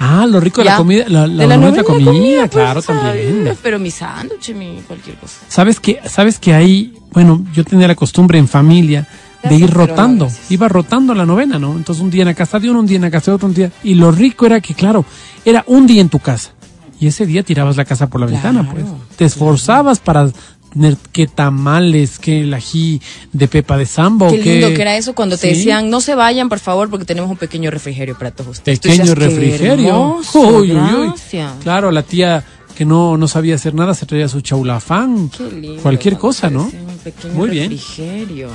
[0.00, 1.04] Ah, lo rico de la comida.
[1.08, 3.02] La, la, de la novena novena comida, pues, claro, ¿sabes?
[3.02, 3.58] también.
[3.62, 5.40] Pero mi sándwich, mi cualquier cosa.
[5.48, 9.08] ¿Sabes que, sabes que ahí, bueno, yo tenía la costumbre en familia
[9.42, 10.30] de ir no, rotando.
[10.50, 11.74] Iba rotando la novena, ¿no?
[11.76, 13.48] Entonces un día en la casa de uno, un día en la casa de otro,
[13.48, 13.70] un día.
[13.82, 15.04] Y lo rico era que, claro,
[15.44, 16.52] era un día en tu casa.
[17.00, 18.84] Y ese día tirabas la casa por la ventana, pues.
[19.16, 20.30] Te esforzabas para
[20.72, 23.00] tener que tamales, que el ají
[23.32, 24.28] de pepa de sambo.
[24.30, 25.56] Qué lindo que que era eso cuando te Sí.
[25.56, 28.78] decían, no se vayan, por favor, porque tenemos un pequeño refrigerio para todos ustedes.
[28.80, 29.88] Pequeño decías, "Qué refrigerio.
[29.88, 31.06] hermoso, Uy, uy, uy.
[31.06, 31.52] gracias".
[31.62, 32.44] Claro, la tía
[32.76, 36.64] que no, no sabía hacer nada, se traía su chaulafán, Qué lindo, cualquier cosa, ¿no?
[36.64, 37.70] Un pequeño Muy bien.
[37.70, 38.48] refrigerio.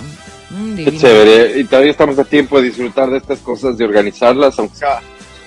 [0.52, 1.60] Mm, Qué chévere.
[1.60, 5.02] Y todavía estamos a tiempo de disfrutar de estas cosas, de organizarlas, aunque sea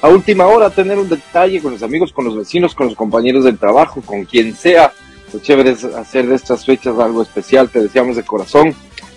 [0.07, 3.45] a última hora, tener un detalle con los amigos, con los vecinos, con los compañeros
[3.45, 4.93] del trabajo, con quien sea.
[5.33, 7.69] Lo chévere es hacer de estas fechas algo especial.
[7.69, 8.73] Te deseamos de corazón.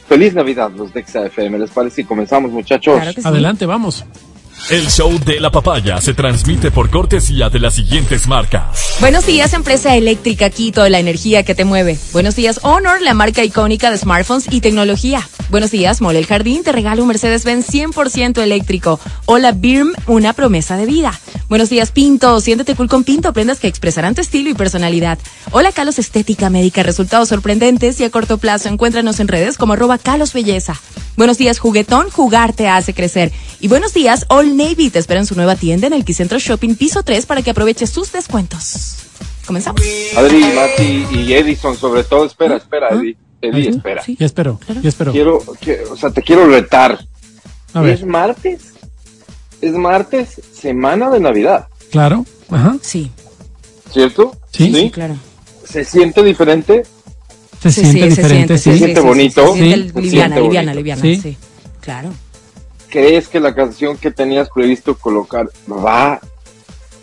[0.08, 1.60] Feliz Navidad, los de FM.
[1.60, 2.02] ¿Les parece?
[2.02, 2.95] Y comenzamos, muchachos.
[2.95, 3.28] Claro que sí.
[3.28, 4.04] Adelante, vamos.
[4.67, 8.97] El show de la papaya se transmite por cortesía de las siguientes marcas.
[8.99, 11.97] Buenos días, empresa eléctrica Quito, la energía que te mueve.
[12.11, 15.27] Buenos días, Honor, la marca icónica de smartphones y tecnología.
[15.49, 18.99] Buenos días, Mole el Jardín, te regalo un Mercedes-Benz 100% eléctrico.
[19.25, 21.19] Hola, Birm, una promesa de vida.
[21.47, 25.17] Buenos días, Pinto, siéntete cool con Pinto, prendas que expresarán tu estilo y personalidad.
[25.49, 28.69] Hola, Calos Estética Médica, resultados sorprendentes y a corto plazo.
[28.69, 30.79] Encuéntranos en redes como arroba Calos Belleza.
[31.17, 33.31] Buenos días, Juguetón, jugar te hace crecer.
[33.59, 36.75] Y buenos días, All Navy, te espera en su nueva tienda en el Quicentro Shopping
[36.75, 38.95] Piso 3 para que aproveches sus descuentos.
[39.45, 39.81] Comenzamos.
[40.15, 42.25] Adri, Mati y Edison, sobre todo.
[42.25, 43.17] Espera, espera, Eddie.
[43.41, 44.03] Eddie, espera.
[44.03, 44.15] Sí.
[44.19, 45.12] Ya espero, ya espero.
[45.12, 45.38] Quiero,
[45.91, 46.99] o sea, te quiero retar.
[47.73, 48.62] A Es ver, martes.
[49.62, 52.25] Es martes, semana de Navidad, claro.
[52.49, 52.77] Ajá.
[52.81, 53.12] Sí,
[53.88, 53.91] Sí.
[53.93, 54.35] ¿cierto?
[54.51, 55.15] sí, claro.
[55.67, 56.83] ¿Se siente diferente?
[57.62, 58.77] Se Sí, siente sí, diferente, se sí.
[58.77, 59.53] siente bonito.
[59.53, 59.93] Se siente Sí.
[59.93, 60.77] Se liviana, siente liviana, bonito.
[60.77, 61.19] liviana, Sí.
[61.21, 61.38] sí.
[61.81, 62.13] Claro.
[62.89, 66.19] ¿Crees que la canción que tenías previsto colocar va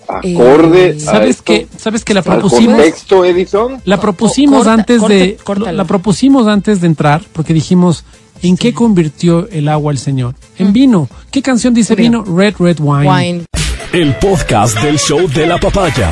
[0.08, 1.44] acorde Eh, a ¿Sabes esto?
[1.44, 1.66] qué?
[1.76, 2.76] ¿Sabes que la ¿Al propusimos?
[2.76, 3.80] contexto, Edison?
[3.84, 8.04] La propusimos Corta- antes de corta- la propusimos antes de entrar porque dijimos
[8.42, 10.34] ¿en qué convirtió el agua el Señor?
[10.58, 11.08] En vino.
[11.30, 12.22] ¿Qué canción dice Vino.
[12.22, 12.36] vino?
[12.36, 13.10] Red Red Wine.
[13.10, 13.44] Wine.
[13.92, 16.10] El podcast del show de la papaya.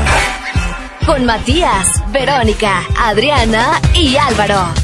[1.06, 4.83] Con Matías, Verónica, Adriana y Álvaro.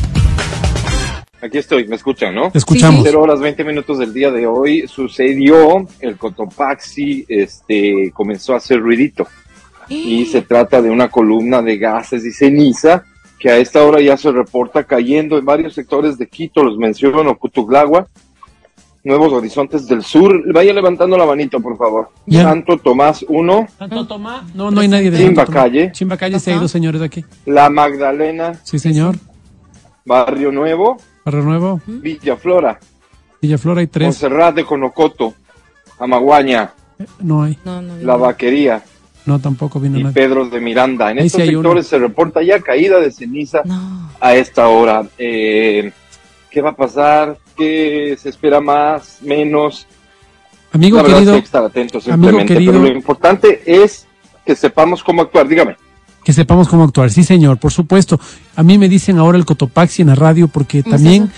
[1.42, 2.50] Aquí estoy, me escuchan, ¿no?
[2.50, 3.00] Te escuchamos.
[3.03, 8.81] 0 horas 20 minutos del día de hoy sucedió, el Cotopaxi este, comenzó a hacer
[8.81, 9.26] ruidito
[9.88, 13.05] y se trata de una columna de gases y ceniza
[13.38, 17.37] que a esta hora ya se reporta cayendo en varios sectores de Quito, los menciono,
[17.38, 18.07] Cutuglagua,
[19.03, 20.53] Nuevos Horizontes del Sur.
[20.53, 22.11] Vaya levantando la manito, por favor.
[22.26, 22.42] Ya.
[22.42, 24.55] Santo Tomás 1, Santo Tomás.
[24.55, 25.46] No, no hay nadie de Chimba.
[25.46, 25.90] Calle.
[25.92, 27.24] Chimba Calle, se ha ido, señores, de aquí.
[27.46, 29.16] La Magdalena, Sí, señor.
[30.05, 32.78] Barrio Nuevo, Barrio Nuevo, Villa Flora,
[33.40, 34.06] Villaflora hay tres.
[34.06, 35.35] Monserrat de Conocoto,
[35.98, 36.72] Amaguaña,
[37.20, 37.59] No hay.
[37.64, 38.16] No, no, La.
[38.16, 38.83] Vaquería
[39.26, 40.14] No, tampoco vino y nadie.
[40.14, 41.11] Pedro de Miranda.
[41.11, 41.68] En Ahí estos sí hay uno.
[41.68, 44.11] sectores se reporta ya caída de ceniza No.
[44.20, 45.06] a esta hora.
[45.18, 45.92] Eh,
[46.50, 47.38] ¿Qué va a pasar?
[47.56, 49.18] ¿Qué se espera más?
[49.22, 49.87] ¿Menos?
[50.72, 52.72] Amigo La verdad querido, hay que estar atentos amigo simplemente, querido.
[52.72, 54.06] pero lo importante es
[54.44, 55.46] que sepamos cómo actuar.
[55.48, 55.76] Dígame.
[56.24, 57.11] Que sepamos cómo actuar.
[57.11, 58.20] Sí, señor, por supuesto.
[58.56, 61.30] A mí me dicen ahora el Cotopaxi en la radio porque ¿Cómo también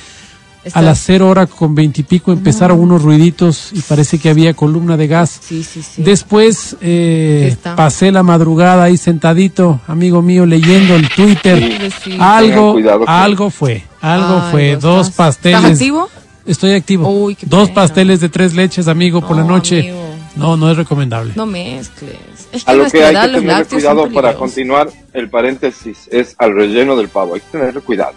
[0.64, 4.96] es a las cero hora con veintipico empezaron unos ruiditos y parece que había columna
[4.96, 5.40] de gas.
[5.42, 6.02] Sí, sí, sí.
[6.04, 11.58] Después eh, pasé la madrugada ahí sentadito, amigo mío, leyendo el Twitter.
[11.60, 12.22] Pobrecito.
[12.22, 14.62] Algo, cuidado algo fue, algo Ay, fue.
[14.68, 15.58] Dios, Dos ¿estás- pasteles.
[15.58, 16.08] ¿Estás activo?
[16.44, 17.08] Estoy activo.
[17.08, 17.74] Uy, qué Dos pena.
[17.74, 19.80] pasteles de tres leches, amigo, por la No, noche.
[19.80, 20.11] amigo.
[20.36, 21.32] No, no es recomendable.
[21.36, 22.16] No mezcles.
[22.52, 26.54] Es que A lo que hay que tener cuidado para continuar el paréntesis es al
[26.54, 27.34] relleno del pavo.
[27.34, 28.14] Hay que tener cuidado.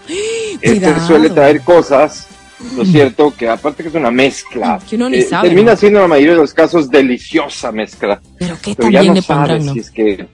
[0.62, 1.08] Este Cuidado.
[1.08, 2.28] suele traer cosas,
[2.76, 3.34] ¿no es cierto?
[3.38, 4.80] Que aparte que es una mezcla.
[4.90, 5.78] Que uno ni eh, sabe, Termina ¿no?
[5.78, 8.22] siendo en la mayoría de los casos deliciosa mezcla.
[8.40, 9.74] Pero qué Pero ya también no le pondrán, sabes ¿no?
[9.74, 10.28] si es que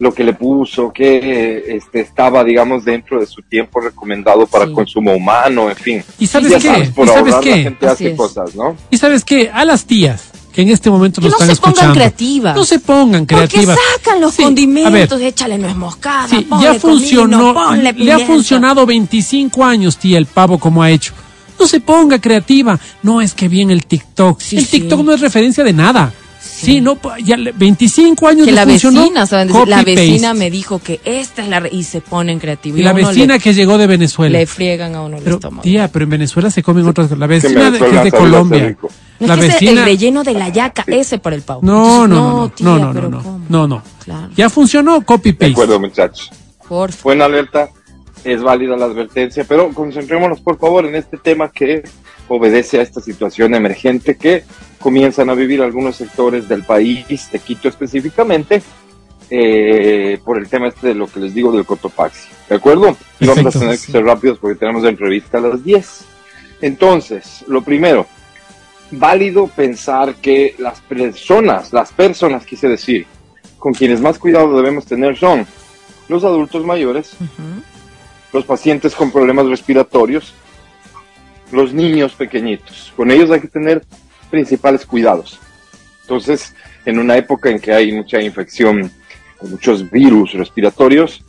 [0.00, 4.72] lo que le puso, que este, estaba, digamos, dentro de su tiempo recomendado para Sí.
[4.72, 6.04] consumo humano, en fin.
[6.18, 6.66] ¿Y sabes ya qué?
[6.66, 7.62] sabes, por ¿Y sabes ahorrar la qué?
[7.62, 8.76] gente hace cosas, ¿no?
[8.90, 9.50] ¿Y sabes qué?
[9.54, 11.94] A las tías que en este momento Que lo no están se pongan escuchando.
[11.94, 12.56] creativas.
[12.56, 13.78] No se pongan Porque creativas.
[13.98, 17.92] sacan los Sí, a ver, condimentos, échale nuez moscada, Sí, ponle ya funcionó, comino, ponle
[17.92, 21.12] le ha funcionado 25 años, tía, el pavo como ha hecho.
[21.58, 22.78] No se ponga creativa.
[23.02, 24.40] No es que bien el TikTok.
[24.40, 26.12] Sí, el TikTok no es referencia de nada.
[26.44, 29.00] Sí, no, ya le- 25 años Que la funcionó.
[29.02, 29.50] vecina, ¿saben?
[29.66, 31.60] La vecina me dijo que esta es la...
[31.60, 32.78] re- Y se ponen creativos.
[32.78, 34.38] Y la a uno vecina le, que llegó de Venezuela.
[34.38, 35.62] le friegan a uno el pero, estómago.
[35.62, 37.18] tía, pero en Venezuela se comen otras cosas.
[37.18, 38.76] La Que vecina de, que Venezuela es de Colombia.
[39.20, 39.70] No, La es que ese- vecina.
[39.80, 41.60] el relleno de la yaca, ese por el pavo.
[41.62, 43.40] No, no, Entonces, no, no, tía, no, no, pero no, ¿cómo?
[43.48, 43.82] no, no.
[44.04, 44.28] Claro.
[44.36, 45.52] Ya funcionó copy De paste.
[45.52, 46.30] acuerdo, muchachos.
[46.68, 47.02] Por favor.
[47.02, 47.68] Buena alerta,
[48.24, 51.82] es válida la advertencia, pero concentrémonos por favor en este tema que
[52.28, 54.44] obedece a esta situación emergente que
[54.78, 58.62] comienzan a vivir algunos sectores del país, de Quito específicamente,
[59.30, 62.28] eh, por el tema este de lo que les digo del Cotopaxi.
[62.48, 62.96] ¿De acuerdo?
[63.20, 66.04] Vamos a tener que ser rápidos porque tenemos la entrevista a las 10.
[66.60, 68.06] Entonces, lo primero,
[68.90, 73.06] válido pensar que las personas, las personas quise decir,
[73.58, 75.46] con quienes más cuidado debemos tener son
[76.08, 77.16] los adultos mayores,
[78.32, 80.34] los pacientes con problemas respiratorios,
[81.54, 82.92] los niños pequeñitos.
[82.96, 83.82] Con ellos hay que tener
[84.30, 85.38] principales cuidados.
[86.02, 88.90] Entonces, en una época en que hay mucha infección
[89.42, 91.22] muchos virus respiratorios,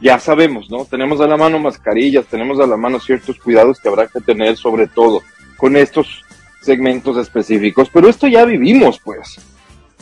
[0.00, 0.84] ya sabemos, ¿no?
[0.84, 4.56] Tenemos a la mano mascarillas, tenemos a la mano ciertos cuidados que habrá que tener
[4.56, 5.22] sobre todo
[5.56, 6.22] con estos
[6.62, 9.40] segmentos específicos, pero esto ya vivimos, pues.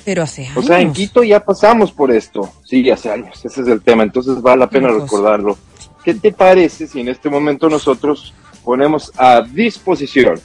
[0.04, 0.56] Pero hace años.
[0.56, 2.50] O sea, en Quito ya pasamos por esto.
[2.64, 5.58] Sí, hace años, ese es el tema, entonces vale la pena recordarlo.
[6.04, 8.32] ¿Qué te parece si en este momento nosotros
[8.68, 10.38] ponemos a disposición,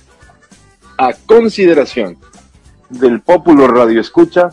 [0.97, 2.15] a consideración
[2.89, 4.49] del Popular Radio Escucha,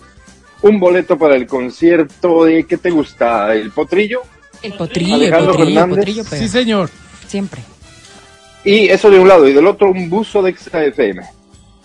[0.63, 3.55] un boleto para el concierto de ¿qué te gusta?
[3.55, 4.23] ¿El potrillo?
[4.61, 5.99] El potrillo, Alejandro el potrillo, Fernández.
[5.99, 6.91] potrillo, pero Sí, señor.
[7.29, 7.61] siempre.
[8.65, 11.23] Y eso de un lado, y del otro un buzo de XFM.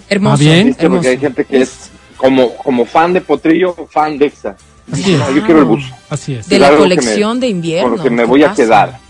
[0.09, 0.33] Hermoso.
[0.33, 0.67] Ah, bien.
[0.69, 0.89] ¿Viste?
[0.89, 1.27] Porque hay hermoso.
[1.35, 4.55] gente que es como, como fan de potrillo, fan de Exa.
[4.91, 5.19] Así es.
[5.19, 5.93] No, yo quiero el buzo.
[6.09, 6.49] Así es.
[6.49, 7.89] De la colección de invierno.
[7.89, 9.04] Con lo que me ¿qué voy a quedar.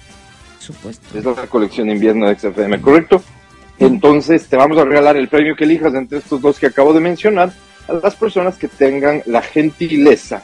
[0.66, 1.18] Supuesto.
[1.18, 3.22] Es la colección de invierno de XFM, ¿correcto?
[3.78, 7.02] Entonces te vamos a regalar el premio que elijas entre estos dos que acabo de
[7.02, 7.54] mencionar
[7.88, 10.44] a las personas que tengan la gentileza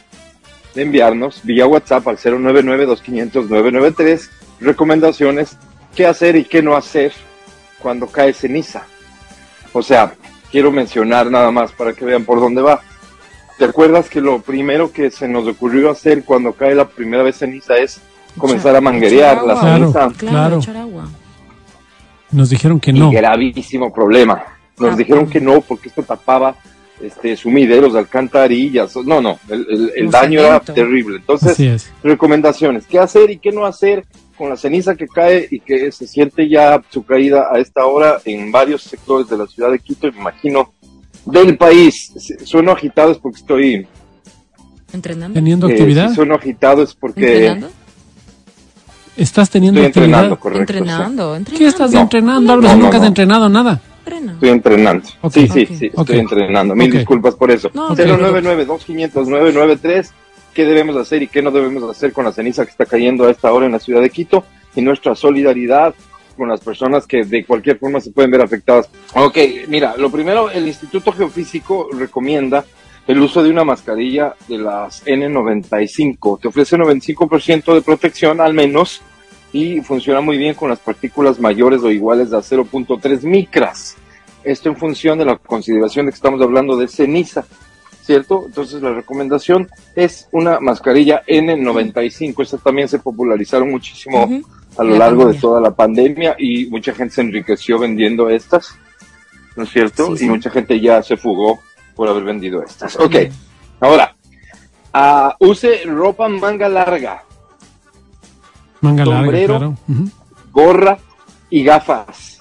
[0.75, 4.29] de enviarnos vía WhatsApp al 099-2500-993
[4.59, 5.57] recomendaciones
[5.95, 7.13] qué hacer y qué no hacer
[7.79, 8.85] cuando cae ceniza.
[9.73, 10.13] O sea,
[10.51, 12.81] quiero mencionar nada más para que vean por dónde va.
[13.57, 17.37] ¿Te acuerdas que lo primero que se nos ocurrió hacer cuando cae la primera vez
[17.37, 17.99] ceniza es
[18.37, 19.91] comenzar a manguerear la ceniza?
[19.99, 20.57] Claro, Claro.
[20.59, 21.09] echar agua.
[22.31, 23.11] Nos dijeron que no.
[23.11, 24.43] Y gravísimo problema.
[24.77, 24.95] Nos Ah.
[24.95, 26.55] dijeron que no, porque esto tapaba
[27.01, 28.95] este, sumideros, alcantarillas.
[28.97, 31.17] No, no, el, el- el daño era terrible.
[31.17, 32.85] Entonces, recomendaciones.
[32.85, 34.05] ¿Qué hacer y qué no hacer
[34.37, 38.19] con la ceniza que cae y que se siente ya su caída a esta hora
[38.23, 40.73] en varios sectores de la ciudad de Quito y me imagino
[41.25, 42.13] del país?
[42.45, 43.87] Sueno agitado es porque estoy...
[44.93, 45.33] ¿Entrenando?
[45.35, 46.09] Teniendo eh, actividad.
[46.09, 47.69] si sueno agitado es porque ¿Entrenando?
[49.17, 50.19] ¿Estás teniendo estoy actividad?
[50.25, 50.73] entrenando, correcto.
[50.73, 50.79] sí.
[50.79, 51.59] Entrenando, entrenando.
[51.59, 51.99] ¿Qué estás No.
[52.01, 52.69] entrenando, Álvaro?
[52.69, 53.81] No, no, Nunca has entrenado nada.
[54.05, 55.07] Estoy entrenando.
[55.21, 55.33] Ok.
[55.33, 55.99] Sí, sí, sí, Ok.
[56.09, 56.75] estoy entrenando.
[56.75, 57.69] Mil disculpas por eso.
[57.73, 57.99] No, ok.
[57.99, 60.11] 099-2500-993.
[60.53, 63.31] ¿Qué debemos hacer y qué no debemos hacer con la ceniza que está cayendo a
[63.31, 64.43] esta hora en la ciudad de Quito?
[64.75, 65.93] Y nuestra solidaridad
[66.35, 68.89] con las personas que de cualquier forma se pueden ver afectadas.
[69.15, 72.65] Ok, mira, lo primero, el Instituto Geofísico recomienda
[73.07, 76.39] el uso de una mascarilla de las N95.
[76.39, 79.01] Te ofrece 95% de protección al menos
[79.53, 83.97] y funciona muy bien con las partículas mayores o iguales a 0.3 micras.
[84.43, 87.45] Esto en función de la consideración de que estamos hablando de ceniza,
[88.01, 88.43] ¿cierto?
[88.45, 92.41] Entonces la recomendación es una mascarilla N95.
[92.41, 94.29] Estas también se popularizaron muchísimo
[94.77, 98.75] a lo La largo de toda la pandemia y mucha gente se enriqueció vendiendo estas,
[99.55, 100.15] ¿no es cierto?
[100.15, 101.59] Sí, y mucha gente ya se fugó
[101.95, 102.95] por haber vendido estas.
[102.97, 103.15] Ok,
[103.79, 104.15] ahora,
[104.93, 107.23] ah, use ropa manga larga,
[108.81, 109.47] Manga larga, Sombrero.
[109.57, 109.77] claro.
[109.87, 110.09] Ujú.
[110.51, 110.97] gorra
[111.49, 112.39] y gafas.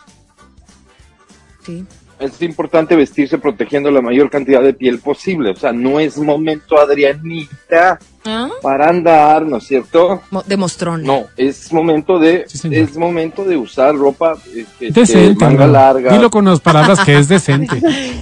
[1.65, 1.85] Sí.
[2.21, 5.51] Es importante vestirse protegiendo la mayor cantidad de piel posible.
[5.53, 8.51] O sea, no es momento, Adrianita, ¿Ah?
[8.61, 10.21] para andar, ¿no es cierto?
[10.47, 11.03] De mostrón.
[11.03, 15.43] No, es momento de, Sí, es momento de usar ropa este, Decente.
[15.47, 15.73] manga Álvaro.
[15.95, 16.13] larga.
[16.13, 17.81] Dilo con unas palabras que es decente.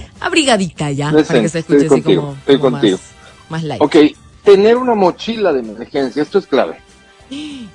[0.21, 2.97] Abrigadita ya, Decente, para que se escuche estoy así contigo, como, estoy como contigo.
[2.97, 3.81] más, más light.
[3.81, 3.95] Ok,
[4.45, 6.77] tener una mochila de emergencia, esto es clave.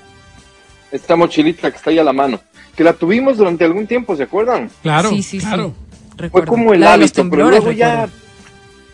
[0.91, 2.41] Esta mochilita que está ahí a la mano,
[2.77, 4.71] que la tuvimos durante algún tiempo, ¿se acuerdan?
[4.83, 5.47] Claro, Sí, sí, sí.
[6.31, 8.09] Fue como el La hábito, pero luego ya...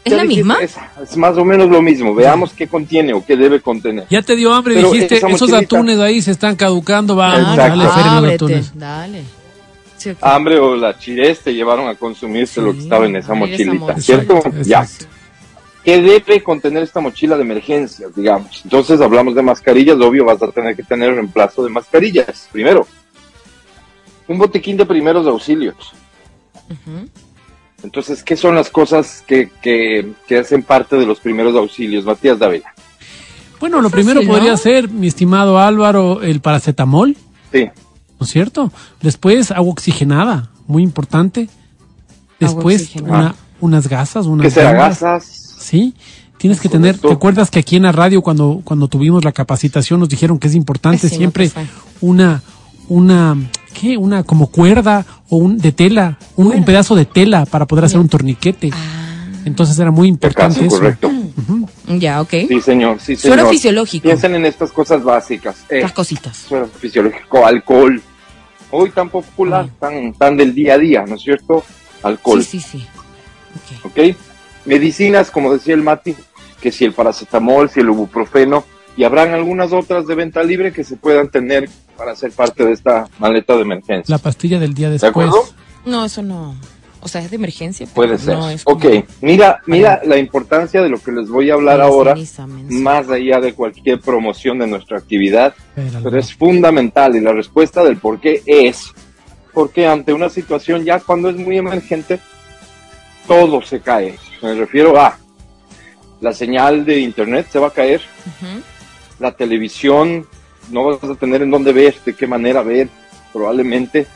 [0.02, 0.56] ¿Es ya la misma?
[0.62, 4.06] Es, es más o menos lo mismo, veamos qué contiene o qué debe contener.
[4.08, 7.14] Ya te dio hambre, Pero dijiste, esa esos mochilita- atunes de ahí se están caducando,
[7.16, 8.72] va, dale ábrete, atunes.
[8.78, 9.22] dale.
[9.98, 10.12] Sí.
[10.22, 13.74] Hambre o la chirés te llevaron a consumirse lo que estaba en esa esa mochilita,
[13.74, 14.00] mochila.
[14.00, 14.36] ¿cierto?
[14.38, 14.86] Exacto, Ya.
[15.84, 18.62] ¿Qué debe contener esta mochila de emergencias, digamos?
[18.64, 22.48] Entonces hablamos de mascarillas, obvio vas a tener que tener reemplazo de mascarillas.
[22.50, 22.86] Primero,
[24.28, 25.92] un botiquín de primeros auxilios.
[27.82, 32.38] Entonces, ¿qué son las cosas que, que, que hacen parte de los primeros auxilios, Matías
[32.38, 32.74] Dávila?
[33.58, 34.32] Bueno, lo Fácil, primero ¿no?
[34.32, 37.16] podría ser, mi estimado Álvaro, el paracetamol,
[37.52, 37.68] Sí,
[38.18, 38.72] ¿no es cierto?
[39.00, 41.48] Después agua oxigenada, muy importante.
[42.38, 45.24] Después una, unas gasas, unas ¿qué será gasas?
[45.58, 45.94] Sí,
[46.38, 50.00] tienes que tener, ¿te acuerdas que aquí en la radio cuando, cuando tuvimos la capacitación
[50.00, 51.62] nos dijeron que es importante sí, siempre no
[52.00, 52.42] una,
[52.88, 53.36] una,
[53.78, 53.96] ¿qué?
[53.96, 57.98] Una como cuerda o un de tela, un, un pedazo de tela para poder hacer
[58.00, 58.70] un torniquete.
[58.72, 60.98] Ah, Entonces era muy importante caso, eso.
[61.98, 62.30] ya, ok.
[62.48, 63.36] Sí, señor, sí, señor.
[63.38, 64.02] Suero fisiológico.
[64.04, 65.64] Piensen en estas cosas básicas.
[65.68, 66.36] Eh, Las cositas.
[66.36, 68.00] suero fisiológico, alcohol.
[68.72, 71.64] Hoy tan popular, tan, tan del día a día, ¿no es cierto?
[72.02, 72.42] Alcohol.
[72.44, 72.86] Sí, sí, sí.
[73.84, 73.86] Ok.
[73.86, 74.16] ¿ok?
[74.66, 76.14] Medicinas, como decía el Mati,
[76.60, 78.64] que si el paracetamol, si el ibuprofeno,
[78.96, 81.68] y habrán algunas otras de venta libre que se puedan tener
[82.00, 84.04] para ser parte de esta maleta de emergencia.
[84.10, 85.28] La pastilla del día ¿De después.
[85.28, 85.46] acuerdo?
[85.84, 86.54] No, eso no.
[87.02, 87.86] O sea, es de emergencia.
[87.94, 88.38] Puede ser.
[88.38, 91.76] no es como- ok, mira, mira la importancia de lo que les voy a hablar
[91.78, 97.20] La ahora, ceniza, más allá de cualquier promoción de nuestra actividad, pero es fundamental y
[97.20, 98.92] la respuesta del por qué es
[99.52, 102.18] porque ante una situación ya cuando es muy emergente,
[103.26, 104.16] todo se cae.
[104.40, 105.18] Me refiero a
[106.22, 108.00] la señal de internet se va a caer,
[109.18, 110.26] la televisión
[110.70, 112.88] no vas a tener en dónde ver, de qué manera ver,
[113.32, 114.06] probablemente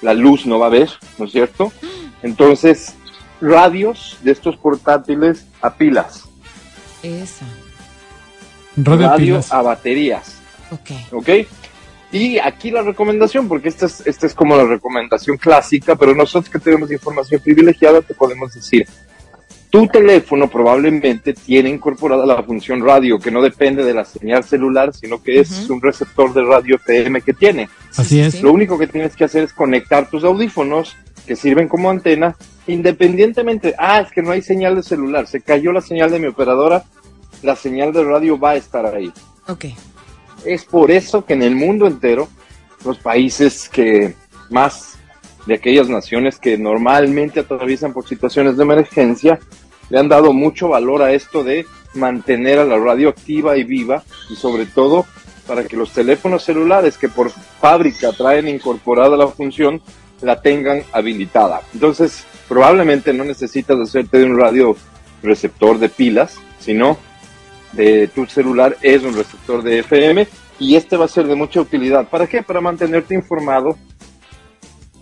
[0.00, 1.72] la luz no va a ver, ¿no es cierto?
[2.22, 2.94] Entonces,
[3.40, 6.24] radios de estos portátiles a pilas,
[7.02, 7.46] Esa.
[8.76, 9.52] Radio radio pilas.
[9.52, 10.36] a baterías,
[10.70, 10.90] Ok.
[11.12, 11.28] ¿ok?
[12.12, 16.50] Y aquí la recomendación, porque esta es, esta es como la recomendación clásica, pero nosotros
[16.52, 18.86] que tenemos información privilegiada te podemos decir,
[19.72, 24.92] tu teléfono probablemente tiene incorporada la función radio, que no depende de la señal celular,
[24.92, 27.70] sino que es un receptor de radio FM que tiene.
[27.96, 28.42] Así es.
[28.42, 30.94] Lo único que tienes que hacer es conectar tus audífonos,
[31.26, 35.72] que sirven como antena, independientemente, ah, es que no hay señal de celular, se cayó
[35.72, 36.84] la señal de mi operadora,
[37.42, 39.10] la señal de radio va a estar ahí.
[39.48, 39.64] Ok.
[40.44, 42.28] Es por eso que en el mundo entero,
[42.84, 44.14] los países que
[44.50, 44.98] más
[45.46, 49.40] de aquellas naciones que normalmente atraviesan por situaciones de emergencia,
[49.92, 54.02] le han dado mucho valor a esto de mantener a la radio activa y viva
[54.30, 55.04] y sobre todo
[55.46, 59.82] para que los teléfonos celulares que por fábrica traen incorporada la función
[60.22, 61.60] la tengan habilitada.
[61.74, 64.74] Entonces, probablemente no necesitas hacerte de un radio
[65.22, 66.96] receptor de pilas, sino
[67.72, 70.26] de tu celular es un receptor de FM
[70.58, 72.08] y este va a ser de mucha utilidad.
[72.08, 72.42] ¿Para qué?
[72.42, 73.76] Para mantenerte informado,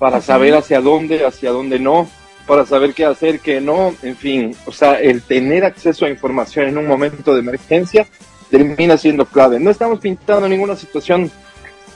[0.00, 2.08] para saber hacia dónde, hacia dónde no,
[2.50, 6.66] para saber qué hacer, qué no, en fin, o sea, el tener acceso a información
[6.66, 8.08] en un momento de emergencia
[8.50, 9.60] termina siendo clave.
[9.60, 11.30] No estamos pintando ninguna situación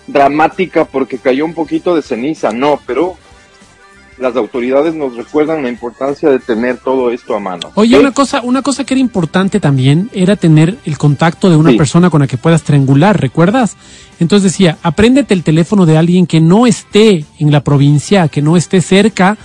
[0.07, 3.17] dramática porque cayó un poquito de ceniza, no, pero
[4.19, 7.71] las autoridades nos recuerdan la importancia de tener todo esto a mano.
[7.75, 11.71] Oye, una cosa, una cosa que era importante también era tener el contacto de una
[11.71, 11.77] Sí.
[11.77, 13.77] persona con la que puedas triangular, ¿recuerdas?
[14.21, 18.57] Entonces decía, apréndete el teléfono de alguien que no esté en la provincia, que no
[18.57, 19.37] esté cerca,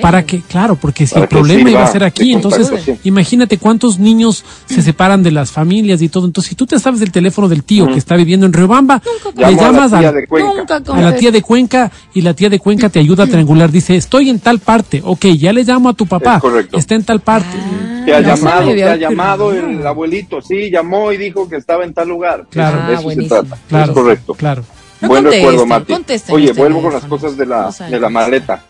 [0.00, 3.00] para que, claro, porque si Para el problema iba a ser aquí, entonces contacto, sí.
[3.04, 6.24] imagínate cuántos niños se separan de las familias y todo.
[6.24, 9.02] Entonces, si tú te sabes del teléfono del tío que está viviendo en Riobamba,
[9.36, 10.54] le a llamas la tía al- de Cuenca.
[10.78, 13.70] Nunca a la tía de Cuenca y la tía de Cuenca te ayuda a triangular.
[13.70, 15.02] Dice, estoy en tal parte.
[15.04, 16.36] Ok, ya le llamo a tu papá.
[16.36, 16.78] Es correcto.
[16.78, 17.48] Está en tal parte.
[17.58, 21.56] Ah, Te ha no llamado, te ha llamado el abuelito, sí, llamó y dijo que
[21.56, 22.46] estaba en tal lugar.
[22.50, 22.76] Claro.
[22.76, 23.40] de Ah, eso se buenísimo.
[23.42, 23.58] trata.
[23.68, 23.84] Claro.
[23.84, 24.34] Es correcto.
[24.34, 24.64] Claro.
[25.00, 25.94] No Buen recuerdo, Mati.
[26.30, 28.62] Oye, vuelvo con las cosas de la, de la maleta.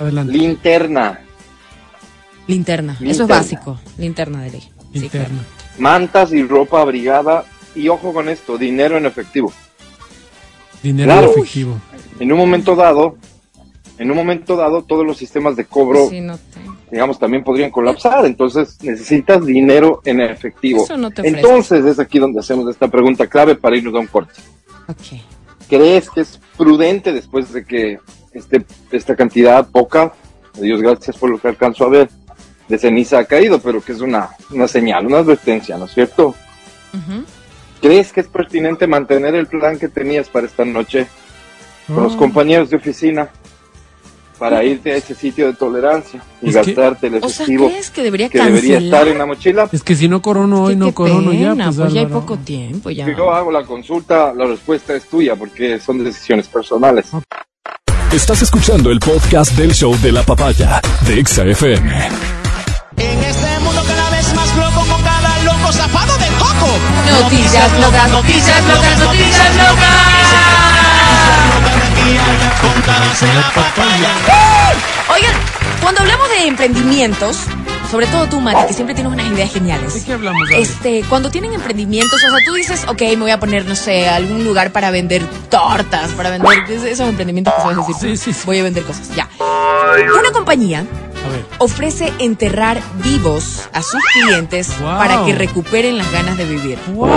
[0.00, 0.32] Adelante.
[0.32, 1.20] Linterna,
[2.46, 2.92] Linterna.
[2.94, 3.36] Eso es Linterna.
[3.36, 3.80] básico.
[3.98, 4.60] Linterna de ley.
[4.92, 5.10] Sí, Interno.
[5.28, 5.44] claro.
[5.78, 7.44] mantas y ropa abrigada.
[7.76, 9.52] Y ojo con esto, dinero en efectivo.
[10.82, 11.30] Dinero Claro.
[11.30, 11.78] efectivo.
[12.18, 13.16] En un momento dado,
[14.00, 16.60] en un momento dado, todos los sistemas de cobro, Sí, no te-
[16.90, 18.24] digamos, también podrían colapsar.
[18.26, 20.82] Entonces necesitas dinero en efectivo.
[20.84, 21.26] Eso no te.
[21.28, 24.40] Entonces es aquí donde hacemos esta pregunta clave para irnos a un corte.
[24.88, 25.20] Ok.
[25.68, 27.98] ¿Crees que es prudente después de que
[28.32, 30.12] este, esta cantidad poca,
[30.60, 32.10] Dios gracias por lo que alcanzo a ver,
[32.68, 36.34] de ceniza ha caído, pero que es una, una señal, una advertencia, ¿no es cierto?
[37.80, 41.06] ¿Crees que es pertinente mantener el plan que tenías para esta noche
[41.86, 42.18] con los Oh.
[42.18, 43.30] compañeros de oficina
[44.40, 47.68] para irte a ese sitio de tolerancia y Es que- gastarte el O sea, efectivo
[47.68, 49.68] ¿crees que debería que debería estar en la mochila?
[49.70, 51.50] Es que si no corono hoy, Es que no corono ya.
[51.50, 53.06] pena, Pues, pues ya hay poco tiempo ya.
[53.14, 57.06] Yo hago la consulta, la respuesta es tuya porque son decisiones personales.
[58.12, 61.90] Estás escuchando el podcast del show de la papaya de Exa FM.
[62.96, 67.22] En este mundo cada vez más loco con cada loco zafado de coco.
[67.22, 69.56] Noticias locas, noticias locas, noticias
[75.12, 75.32] Oigan,
[75.82, 77.36] cuando hablamos de emprendimientos,
[77.90, 79.94] sobre todo tú, Mati, que siempre tienes unas ideas geniales.
[79.94, 80.62] ¿De qué hablamos, Gaby?
[80.62, 84.08] Este, cuando tienen emprendimientos, o sea, tú dices, ok, me voy a poner, no sé,
[84.08, 87.96] algún lugar para vender tortas, para vender es- esos emprendimientos que sabes decir.
[88.00, 88.40] Sí, sí, sí.
[88.46, 89.28] Voy a vender cosas, ya.
[90.18, 90.84] Una compañía.
[91.58, 94.98] Ofrece enterrar vivos a sus clientes Wow.
[94.98, 96.78] para que recuperen las ganas de vivir.
[96.94, 97.08] ¡Wow!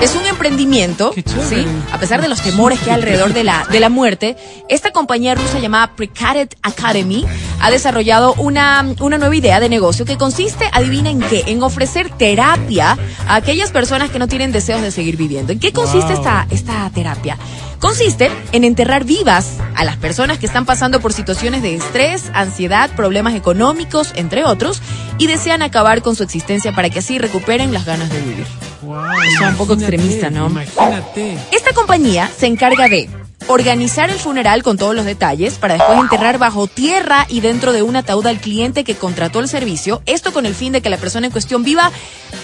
[0.00, 1.12] Es un emprendimiento.
[1.14, 1.66] ¿sí?
[1.92, 4.36] A pesar de los temores que hay alrededor de la, de la muerte,
[4.68, 7.24] esta compañía rusa llamada Precated Academy
[7.60, 12.10] ha desarrollado una, una nueva idea de negocio que consiste, adivina en qué, en ofrecer
[12.10, 12.96] terapia
[13.26, 15.52] a aquellas personas que no tienen deseos de seguir viviendo.
[15.52, 16.18] ¿En qué consiste Wow.
[16.22, 17.36] esta, esta terapia?
[17.78, 22.90] Consiste en enterrar vivas a las personas que están pasando por situaciones de estrés, ansiedad,
[22.90, 24.82] problemas económicos, entre otros,
[25.18, 28.46] y desean acabar con su existencia para que así recuperen las ganas de vivir.
[28.82, 30.48] Wow, es un poco extremista, ¿no?
[30.48, 31.38] Imagínate.
[31.52, 33.08] Esta compañía se encarga de
[33.46, 37.82] organizar el funeral con todos los detalles para después enterrar bajo tierra y dentro de
[37.82, 40.96] un ataúd al cliente que contrató el servicio, esto con el fin de que la
[40.98, 41.90] persona en cuestión viva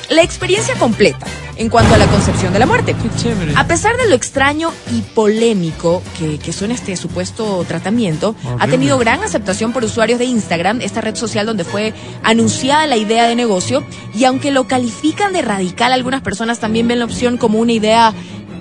[0.09, 1.27] la experiencia completa
[1.57, 2.95] en cuanto a la concepción de la muerte.
[2.95, 3.53] Qué chévere.
[3.57, 8.99] A pesar de lo extraño y polémico que, que suena este supuesto tratamiento, ha tenido
[8.99, 13.37] gran aceptación por usuarios de Instagram, esta red social donde fue anunciada la idea de
[13.37, 13.85] negocio,
[14.15, 18.13] y aunque lo califican de radical, algunas personas también ven la opción como una idea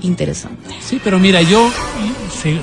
[0.04, 0.70] interesante.
[0.80, 1.70] Sí, pero mira, yo
[2.32, 2.54] se-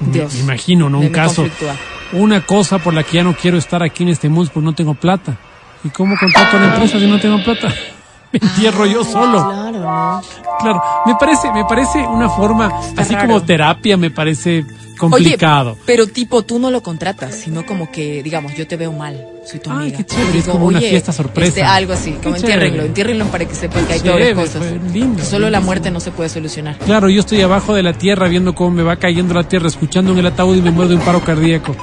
[0.00, 0.34] me- Dios.
[0.34, 1.00] me imagino, ¿no?
[1.00, 1.76] Un caso, conflictúa.
[2.12, 4.74] una cosa por la que ya no quiero estar aquí en este mundo porque no
[4.74, 5.36] tengo plata.
[5.84, 7.68] ¿Y cómo contrato a la empresa si no tengo plata?
[8.32, 9.44] Me entierro yo solo.
[9.48, 10.22] Claro, ¿no?
[10.58, 13.28] Claro, me parece, me parece una forma, así raro.
[13.28, 14.64] como terapia, me parece
[14.98, 15.72] complicado.
[15.72, 19.26] Oye, pero tipo, tú no lo contratas, sino como que, digamos, yo te veo mal,
[19.46, 19.96] soy tu Ay, amiga.
[19.98, 21.48] qué chévere, es como una fiesta sorpresa.
[21.48, 24.72] este, algo así, Qué como entiérrenlo, entiérrenlo para que sepan que hay Chévere, peores cosas.
[24.92, 26.76] lindo, solo la muerte no se puede solucionar.
[26.78, 30.12] Claro, yo estoy abajo de la tierra viendo cómo me va cayendo la tierra, escuchando
[30.12, 31.76] en el ataúd y me muero de un paro cardíaco.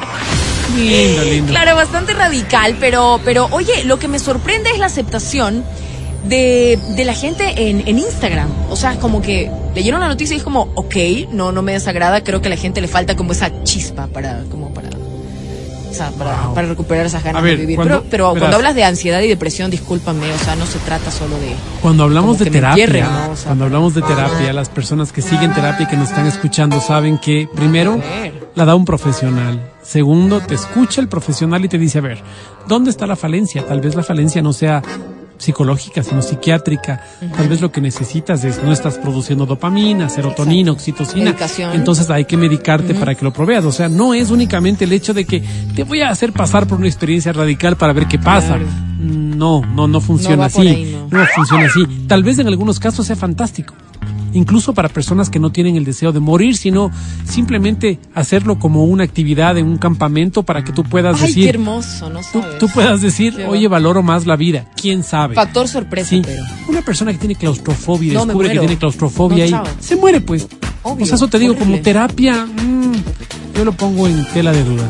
[0.78, 1.52] Lindo, lindo.
[1.52, 5.64] Claro, bastante radical, pero, pero oye, lo que me sorprende es la aceptación
[6.28, 8.50] de, de la gente en, en Instagram.
[8.70, 10.96] O sea, como que leyeron la noticia y es como, ok,
[11.32, 14.44] no, no me desagrada, creo que a la gente le falta como esa chispa para,
[14.52, 16.54] como para, o sea, para, Wow.
[16.54, 17.76] para recuperar esas ganas ver, de vivir.
[17.76, 18.40] cuando- pero pero verás.
[18.42, 21.54] cuando hablas de ansiedad y depresión, discúlpame, o sea, no se trata solo de...
[21.82, 23.32] Cuando hablamos de terapia, entierren, ¿no?
[23.32, 26.28] O sea, cuando hablamos de terapia, las personas que siguen terapia y que nos están
[26.28, 28.00] escuchando saben que primero
[28.56, 29.70] la da un profesional.
[29.82, 32.20] Segundo, te escucha el profesional y te dice, a ver,
[32.68, 33.66] ¿dónde está la falencia?
[33.66, 34.82] Tal vez la falencia no sea
[35.42, 37.04] psicológica, sino psiquiátrica.
[37.36, 41.26] Tal vez lo que necesitas es no estás produciendo dopamina, serotonina, oxitocina.
[41.26, 41.74] Medicación.
[41.74, 43.66] Entonces hay que medicarte para que lo proveas.
[43.66, 45.44] O sea, no es únicamente el hecho de que
[45.76, 48.58] te voy a hacer pasar por una experiencia radical para ver qué pasa.
[48.58, 48.66] Claro.
[49.00, 50.58] No, no, no funciona así.
[50.58, 51.18] por ahí, no.
[51.18, 51.86] no funciona así.
[52.08, 53.74] Tal vez en algunos casos sea fantástico.
[54.34, 56.92] Incluso para personas que no tienen el deseo de morir, sino
[57.26, 61.50] simplemente hacerlo como una actividad en un campamento para que tú puedas Ay, qué decir,
[61.56, 62.58] hermoso, ¿no tú, sabes?
[62.60, 64.66] tú puedas decir, Qué oye, valoro más la vida.
[64.80, 65.36] ¿Quién sabe?
[65.36, 66.44] Factor sorpresa, Sí, pero...
[66.68, 70.22] una persona que tiene claustrofobia y No, descubre que tiene claustrofobia No, y se muere,
[70.22, 70.48] pues.
[70.84, 72.94] Obvio, o sea, eso te digo, como terapia, mm,
[73.56, 74.90] yo lo pongo en tela de duda.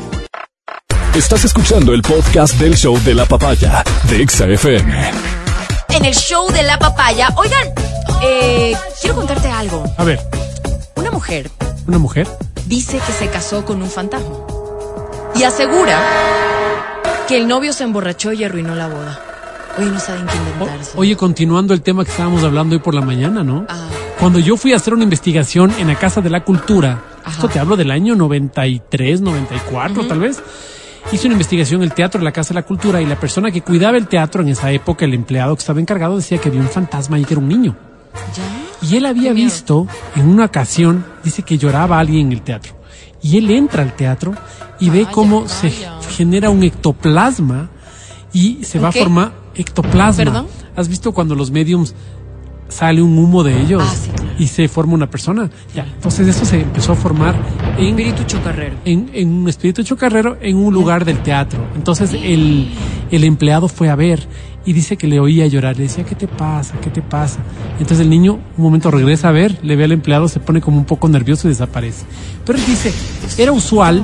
[1.15, 5.40] Estás escuchando el podcast del show de la papaya de Exa FM.
[5.93, 7.67] En el show de la papaya, oigan,
[8.23, 9.83] eh, quiero contarte algo.
[9.97, 10.19] A ver,
[10.95, 11.49] Una mujer
[11.87, 12.27] una mujer.
[12.67, 14.35] dice que se casó con un fantasma
[15.35, 15.99] y asegura
[17.27, 19.19] que el novio se emborrachó y arruinó la boda.
[19.77, 20.91] Oye, no saben qué O- inventarse.
[20.95, 23.65] oye, continuando el tema que estábamos hablando hoy por la mañana, ¿no?
[23.69, 23.87] Ah.
[24.19, 27.31] Cuando yo fui a hacer una investigación en la Casa de la Cultura, Ajá.
[27.31, 30.41] esto te hablo del año 93, 94 tal vez,
[31.11, 33.51] hice una investigación en el teatro de la Casa de la Cultura y la persona
[33.51, 36.61] que cuidaba el teatro en esa época, el empleado que estaba encargado, decía que había
[36.61, 37.75] un fantasma ahí que era un niño.
[38.35, 38.87] ¿Ya?
[38.89, 42.73] Y él había visto en una ocasión, dice que lloraba alguien en el teatro.
[43.21, 44.33] Y él entra al teatro
[44.79, 45.71] y ve Vaya, cómo se
[46.15, 47.69] genera un ectoplasma
[48.33, 50.23] y se ¿Un va a formar ectoplasma.
[50.23, 50.47] ¿Perdón?
[50.75, 51.93] ¿Has visto cuando los mediums
[52.69, 54.10] sale un humo de ellos Ah, sí.
[54.41, 55.51] Y se forma una persona?
[55.75, 57.35] Ya, entonces eso se empezó a formar
[57.77, 58.75] en Espíritu chocarrero.
[58.85, 61.59] en, en un espíritu chocarrero en un lugar del teatro.
[61.75, 62.67] Entonces el,
[63.11, 64.27] el empleado fue a ver
[64.65, 65.77] y dice que le oía llorar.
[65.77, 66.73] Le decía, ¿qué te pasa?
[66.81, 67.37] ¿Qué te pasa?
[67.79, 70.79] Entonces el niño un momento regresa a ver, le ve al empleado, se pone como
[70.79, 72.03] un poco nervioso y desaparece.
[72.43, 72.91] Pero él dice,
[73.37, 74.03] era usual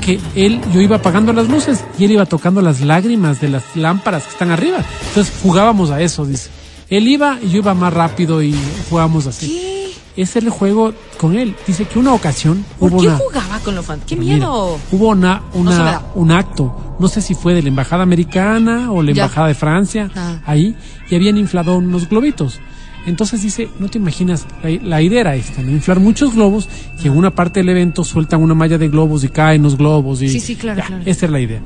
[0.00, 3.76] que él, yo iba apagando las luces y él iba tocando las lágrimas de las
[3.76, 4.78] lámparas que están arriba.
[5.10, 6.50] Entonces jugábamos a eso, dice.
[6.88, 8.54] Él iba y yo iba más rápido y
[8.88, 9.48] jugábamos así.
[9.48, 10.22] ¿Qué?
[10.22, 11.54] Ese era el juego con él.
[11.66, 13.16] Dice que una ocasión ¿Por hubo qué una...
[13.18, 14.08] jugaba con los fantasmas?
[14.08, 14.78] ¡Qué Mira, miedo!
[14.92, 19.12] hubo una, una, un acto, no sé si fue de la embajada americana o la
[19.12, 19.24] Ya.
[19.24, 20.38] embajada de Francia, Ah.
[20.46, 20.74] ahí,
[21.10, 22.60] y habían inflado unos globitos.
[23.06, 25.70] Entonces dice, no te imaginas, la, la idea era esta, ¿no?
[25.70, 26.68] inflar muchos globos
[27.02, 30.22] y en una parte del evento sueltan una malla de globos y caen los globos
[30.22, 31.02] y Sí, sí, claro, ya, claro.
[31.06, 31.60] esa era la idea.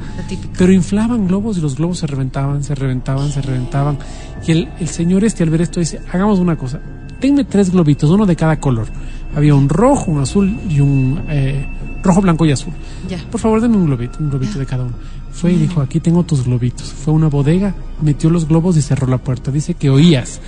[0.59, 3.99] Pero inflaban globos y los globos se reventaban, se reventaban, se reventaban.
[4.47, 6.79] Y el, el señor este al ver esto dice, hagamos una cosa,
[7.21, 8.87] denme tres globitos, uno de cada color.
[9.35, 11.65] Había un rojo, un azul y un eh,
[12.03, 12.73] rojo, blanco y azul.
[13.09, 13.19] Ya.
[13.31, 14.95] Por favor, denme un globito, un globito de cada uno.
[15.33, 16.93] Fue y dijo, aquí tengo tus globitos.
[16.93, 19.51] Fue a una bodega, metió los globos y cerró la puerta.
[19.53, 20.41] Dice que oías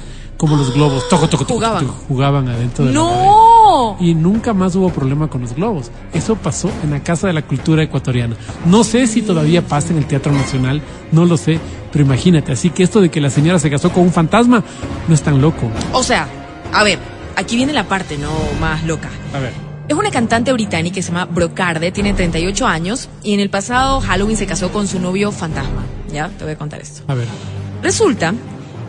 [0.42, 1.86] como los globos toco, toco, toco, Jugaban.
[1.86, 2.98] jugaban adentro de la.
[2.98, 3.96] ¡No!
[4.00, 5.92] Y nunca más hubo problema con los globos.
[6.12, 8.34] Eso pasó en la Casa de la Cultura Ecuatoriana.
[8.66, 10.82] No sé si todavía pasa en el Teatro Nacional,
[11.12, 11.60] no lo sé,
[11.92, 12.50] pero imagínate.
[12.50, 14.64] Así que esto de que la señora se casó con un fantasma
[15.06, 15.70] no es tan loco.
[15.92, 16.26] O sea,
[16.72, 16.98] a ver,
[17.36, 19.10] aquí viene la parte no más loca.
[19.32, 19.52] A ver.
[19.86, 24.00] Es una cantante británica que se llama Brocarde, tiene 38 años y en el pasado
[24.00, 25.84] Halloween se casó con su novio fantasma.
[26.12, 27.04] Ya, te voy a contar esto.
[27.06, 27.28] A ver.
[27.80, 28.34] Resulta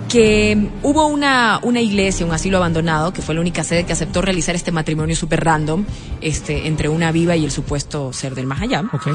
[0.09, 4.21] que hubo una, una iglesia, un asilo abandonado, que fue la única sede que aceptó
[4.21, 5.85] realizar este matrimonio súper random
[6.21, 8.83] este, entre una viva y el supuesto ser del más allá.
[8.93, 9.07] Ok.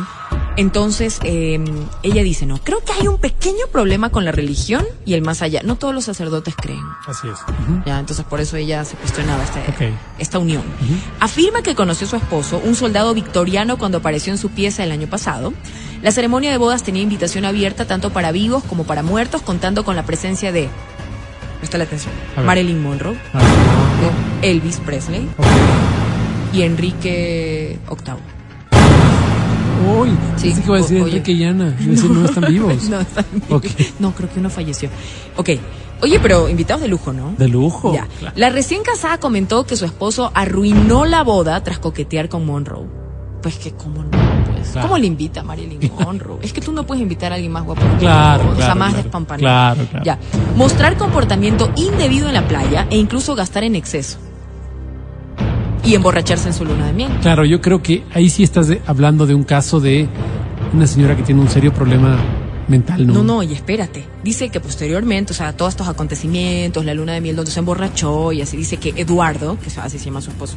[0.57, 1.61] Entonces, eh,
[2.03, 5.41] ella dice, no, creo que hay un pequeño problema con la religión y el más
[5.41, 5.61] allá.
[5.65, 6.83] No todos los sacerdotes creen.
[7.07, 7.39] Así es.
[7.87, 9.93] Ya, entonces por eso ella se cuestionaba Ok.
[10.19, 10.65] esta unión.
[11.21, 14.91] Afirma que conoció a su esposo, un soldado victoriano, cuando apareció en su pieza el
[14.91, 15.53] año pasado.
[16.03, 19.97] La ceremonia de bodas tenía invitación abierta tanto para vivos como para muertos, contando con
[19.97, 20.69] la presencia de,
[21.59, 22.13] presta la atención.
[22.45, 23.17] Marilyn Monroe,
[24.43, 25.29] Elvis Presley
[26.53, 28.15] y Enrique VIII.
[30.01, 30.99] Uy, Sí, que iba a decir.
[30.99, 31.77] Enrique y Ana.
[31.81, 32.85] Iba a decir, no están vivos.
[32.91, 33.67] no, están Ok.
[33.99, 34.91] no, creo que uno falleció.
[35.37, 35.51] Ok.
[36.01, 37.35] Oye, pero invitados de lujo, ¿no?
[37.39, 37.93] De lujo.
[37.93, 38.07] Ya.
[38.21, 38.35] Claro.
[38.37, 42.87] La recién casada comentó que su esposo arruinó la boda tras coquetear con Monroe.
[43.43, 44.11] Pues que cómo no,
[44.73, 44.89] Claro.
[44.89, 46.39] ¿Cómo le invita a Marilyn Monroe?
[46.43, 47.83] es que tú no puedes invitar a alguien más guapo.
[47.99, 49.11] Claro, tú, O sea, claro, más claro.
[49.39, 50.05] Claro, claro.
[50.05, 50.19] Ya.
[50.57, 54.19] Mostrar comportamiento indebido en la playa e incluso gastar en exceso.
[55.85, 57.11] Y emborracharse en su luna de miel.
[57.23, 60.09] Claro, yo creo que ahí sí estás de- hablando de un caso de
[60.75, 62.17] una señora que tiene un serio problema
[62.69, 63.15] mental, ¿no?
[63.15, 64.05] No, no, y espérate.
[64.23, 68.33] Dice que posteriormente, o sea, todos estos acontecimientos, la luna de miel donde se emborrachó
[68.33, 70.57] y así, dice que Eduardo, que así se llama su esposo,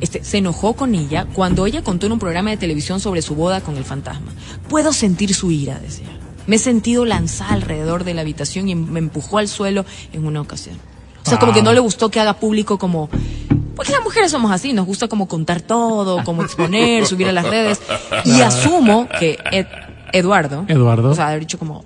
[0.00, 3.34] este, se enojó con ella cuando ella contó en un programa de televisión sobre su
[3.34, 4.32] boda con el fantasma.
[4.68, 6.06] Puedo sentir su ira, decía.
[6.46, 10.40] Me he sentido lanzada alrededor de la habitación y me empujó al suelo en una
[10.40, 10.76] ocasión.
[11.26, 13.10] O sea, como que no le gustó que haga público como...
[13.76, 17.44] Porque las mujeres somos así, nos gusta como contar todo, como exponer, subir a las
[17.46, 17.80] redes.
[18.24, 19.66] Y asumo que Ed-
[20.12, 21.10] Eduardo, Eduardo.
[21.10, 21.84] o sea, haber dicho como,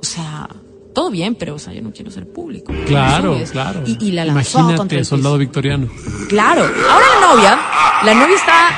[0.00, 0.48] o sea,
[0.94, 2.72] todo bien, pero, o sea, yo no quiero ser público.
[2.86, 3.82] Claro, claro.
[3.86, 5.88] Y, y la lanzó contra Imagínate, el soldado victoriano.
[6.28, 6.62] Claro.
[6.62, 7.58] Ahora la novia,
[8.04, 8.68] la novia está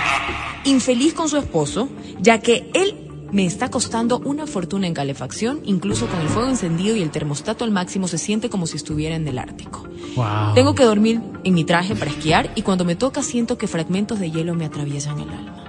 [0.65, 1.89] infeliz con su esposo,
[2.21, 6.97] ya que él me está costando una fortuna en calefacción, incluso con el fuego encendido
[6.97, 9.85] y el termostato al máximo se siente como si estuviera en el Ártico.
[10.15, 10.55] Wow.
[10.55, 14.19] Tengo que dormir en mi traje para esquiar y cuando me toca siento que fragmentos
[14.21, 15.66] de hielo me atraviesan el alma.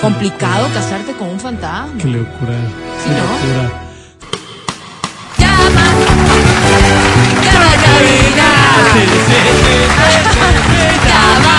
[0.00, 1.92] Complicado casarte con un fantasma.
[2.00, 2.54] Qué locura.
[3.02, 3.22] Sí, Qué ¿no?
[3.22, 3.82] locura.
[5.38, 5.86] Llama,
[7.42, 8.48] llama a cabina.
[11.06, 11.56] Llama,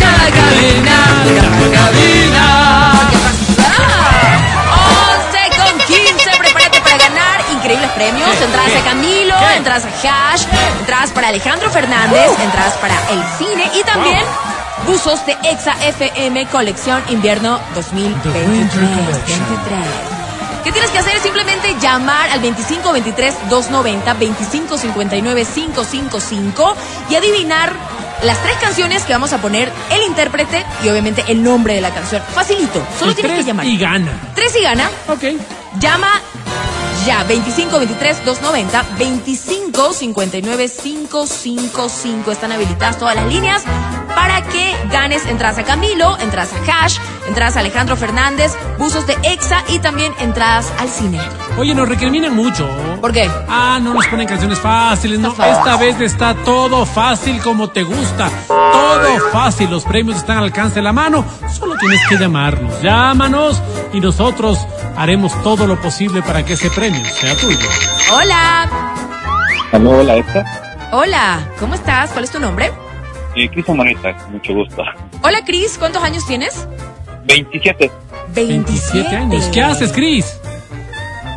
[0.00, 0.98] llama a cabina,
[1.36, 2.46] llama a cabina.
[3.10, 3.68] ¿Qué pasa?
[5.28, 8.28] 11 con 15, prepárate para ganar increíbles premios.
[8.42, 10.44] Entradas a Camilo, entradas a Hash,
[10.80, 14.24] entradas para Alejandro Fernández, entradas para el cine y también
[14.86, 18.48] buzos de Exa FM Colección Invierno 2023.
[18.48, 20.20] 23.
[20.64, 21.18] ¿Qué tienes que hacer?
[21.20, 26.76] Simplemente llamar al 25 23 290 25 59 555
[27.08, 27.72] y adivinar
[28.22, 31.90] las tres canciones que vamos a poner, el intérprete y obviamente el nombre de la
[31.90, 32.22] canción.
[32.34, 33.66] Facilito, solo tienes que tres llamar.
[33.66, 34.12] Y gana.
[34.34, 34.90] Tres y gana.
[35.08, 35.24] Ok.
[35.78, 36.10] Llama
[37.06, 43.62] ya 25 23 290 25 59 555 están habilitadas todas las líneas
[44.14, 46.98] para que ganes entradas a Camilo, entradas a Hash,
[47.28, 51.20] entradas a Alejandro Fernández, buzos de Exa y también entradas al cine.
[51.58, 52.68] Oye, nos recriminan mucho.
[53.00, 53.30] ¿Por qué?
[53.48, 55.18] Ah, no nos ponen canciones fáciles.
[55.18, 58.30] No, esta vez está todo fácil como te gusta.
[58.46, 59.70] Todo fácil.
[59.70, 61.24] Los premios están al alcance de la mano.
[61.52, 62.80] Solo tienes que llamarnos.
[62.82, 63.60] Llámanos
[63.92, 64.58] y nosotros
[64.96, 67.58] haremos todo lo posible para que ese premio sea tuyo.
[68.12, 68.68] Hola,
[69.72, 70.44] Aló, hola, esta.
[70.92, 72.10] hola, ¿cómo estás?
[72.10, 72.72] ¿Cuál es tu nombre?
[73.36, 74.82] Eh, Cristian Morita, mucho gusto.
[75.22, 76.66] Hola Cris, ¿cuántos años tienes?
[77.24, 77.90] 27.
[78.34, 79.44] 27 años.
[79.52, 80.40] ¿Qué haces, Cris?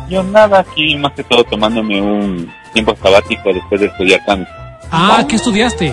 [0.08, 4.50] Yo nada, aquí más que todo tomándome un tiempo sabático después de estudiar tanto.
[4.90, 5.86] Ah, ¿qué estudiaste?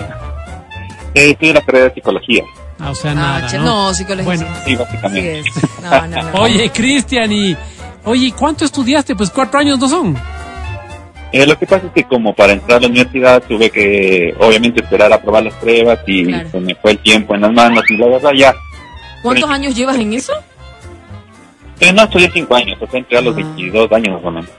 [1.14, 2.42] Eh, estudié la carrera de psicología,
[2.78, 3.64] Ah, o sea, Ah, nada, che, ¿no?
[3.64, 4.24] no, psicología.
[4.24, 5.38] Bueno, sí, básicamente.
[5.40, 5.46] es.
[5.82, 6.40] No, no, no.
[6.40, 7.56] oye, Cristian, y...
[8.04, 9.14] Oye, ¿y ¿cuánto estudiaste?
[9.14, 10.16] Pues cuatro años no son.
[11.32, 14.82] Eh, lo que pasa es que como para entrar a la universidad tuve que obviamente
[14.82, 16.48] esperar a aprobar las pruebas y Claro.
[16.50, 18.54] se me fue el tiempo en las manos y la verdad ya.
[19.22, 20.32] ¿Cuántos años llevas en eso?
[21.80, 23.36] Eh, no, estudié 5 años, o sea, entré a los Ah.
[23.38, 24.50] 22 años más o menos.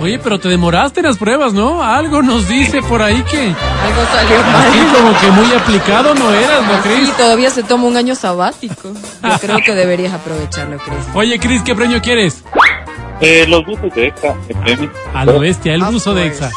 [0.00, 1.82] Oye, pero te demoraste en las pruebas, ¿no?
[1.82, 3.38] Algo nos dice por ahí que...
[3.38, 4.94] Algo salió mal.
[4.96, 7.16] como que muy aplicado no eras, ¿no, Sí, Cris?
[7.16, 8.92] todavía se toma un año sabático.
[9.22, 10.96] Yo creo que deberías aprovecharlo, Cris.
[11.14, 12.42] Oye, Cris, ¿qué premio quieres?
[13.24, 14.12] Eh, los buses de
[14.48, 14.90] de premio.
[15.14, 16.44] A lo bestia, el buzo de course.
[16.46, 16.50] Exa.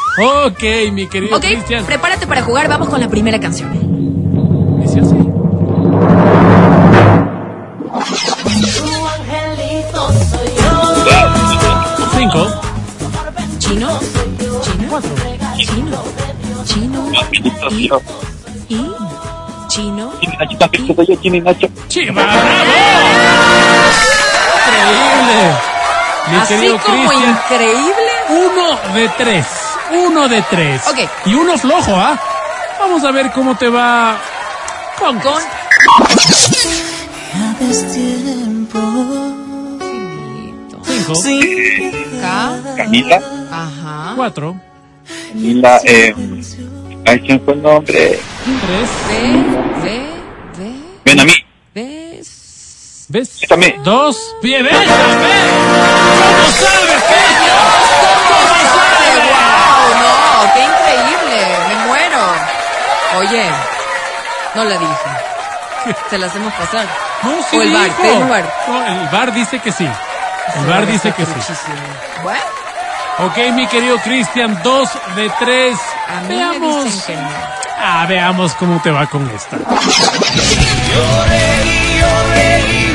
[0.46, 1.84] Ok, mi querido Ok, Cristian.
[1.86, 2.68] prepárate para jugar.
[2.68, 3.70] Vamos con la primera canción.
[4.80, 5.16] Dice así.
[12.16, 12.46] Cinco,
[13.58, 14.00] Chino,
[14.62, 15.10] chino, cuatro,
[15.56, 16.02] chino,
[16.64, 17.88] chino minutos, y,
[18.68, 18.90] chino.
[19.68, 20.12] Chino
[21.22, 21.68] y Nacho.
[21.88, 22.40] Chiva, bravo.
[24.66, 25.75] Increíble.
[26.28, 28.12] Mi Así como increíble.
[28.30, 29.46] uno de tres.
[29.92, 30.82] uno de tres.
[30.88, 30.98] Ok.
[31.26, 32.18] Y uno flojo, ¿ah?
[32.80, 34.16] Vamos a ver cómo te va
[34.98, 35.18] con...
[35.20, 35.42] Con.
[41.14, 42.26] Cinco.
[42.76, 43.20] Camila,
[43.50, 44.12] Ajá.
[44.16, 44.56] cuatro,
[45.32, 46.14] Camila, eh,
[47.06, 48.18] ay, ¿quién fue el nombre?
[48.44, 49.44] tres, B.
[49.82, 50.00] B.
[50.58, 50.72] B.
[51.04, 51.32] Ven a mí.
[53.08, 53.40] ¿ves?
[53.48, 53.82] También.
[53.84, 54.74] Dos, bien, ves,
[56.46, 57.54] ¿Cómo sabes, genio?
[58.28, 59.18] ¿Cómo sabes?
[59.30, 59.86] ¡Wow!
[60.02, 60.52] ¡No!
[60.54, 61.38] ¡Qué increíble!
[61.68, 62.20] ¡Me muero!
[63.18, 63.50] Oye,
[64.54, 65.96] no la dije.
[66.10, 66.86] Se la hacemos pasar.
[67.22, 68.28] No, sí O el bar, dijo.
[68.28, 68.44] bar.
[68.68, 69.88] No, el bar dice que sí.
[70.56, 71.32] El bar dice que sí.
[71.34, 71.74] Muchísimo.
[72.22, 72.40] Bueno,
[73.18, 75.78] Ok, mi querido Cristian, dos de tres.
[76.06, 76.84] a mí me Veamos.
[76.84, 77.28] dicen que no.
[77.82, 79.56] Ah, veamos cómo te va con esta.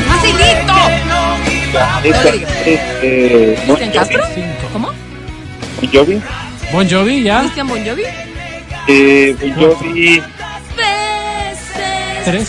[0.07, 1.20] ¡Facilito!
[2.03, 2.15] Es,
[2.65, 4.23] eh, Bon ¿Cristian Castro?
[4.73, 4.87] ¿Cómo?
[4.87, 6.21] Bon Jovi,
[6.73, 7.39] Bon Jovi, ¿ya?
[7.41, 8.03] ¿Cristian Bon Jovi?
[8.87, 10.23] eh, Bon Jovi,
[12.25, 12.47] Tres.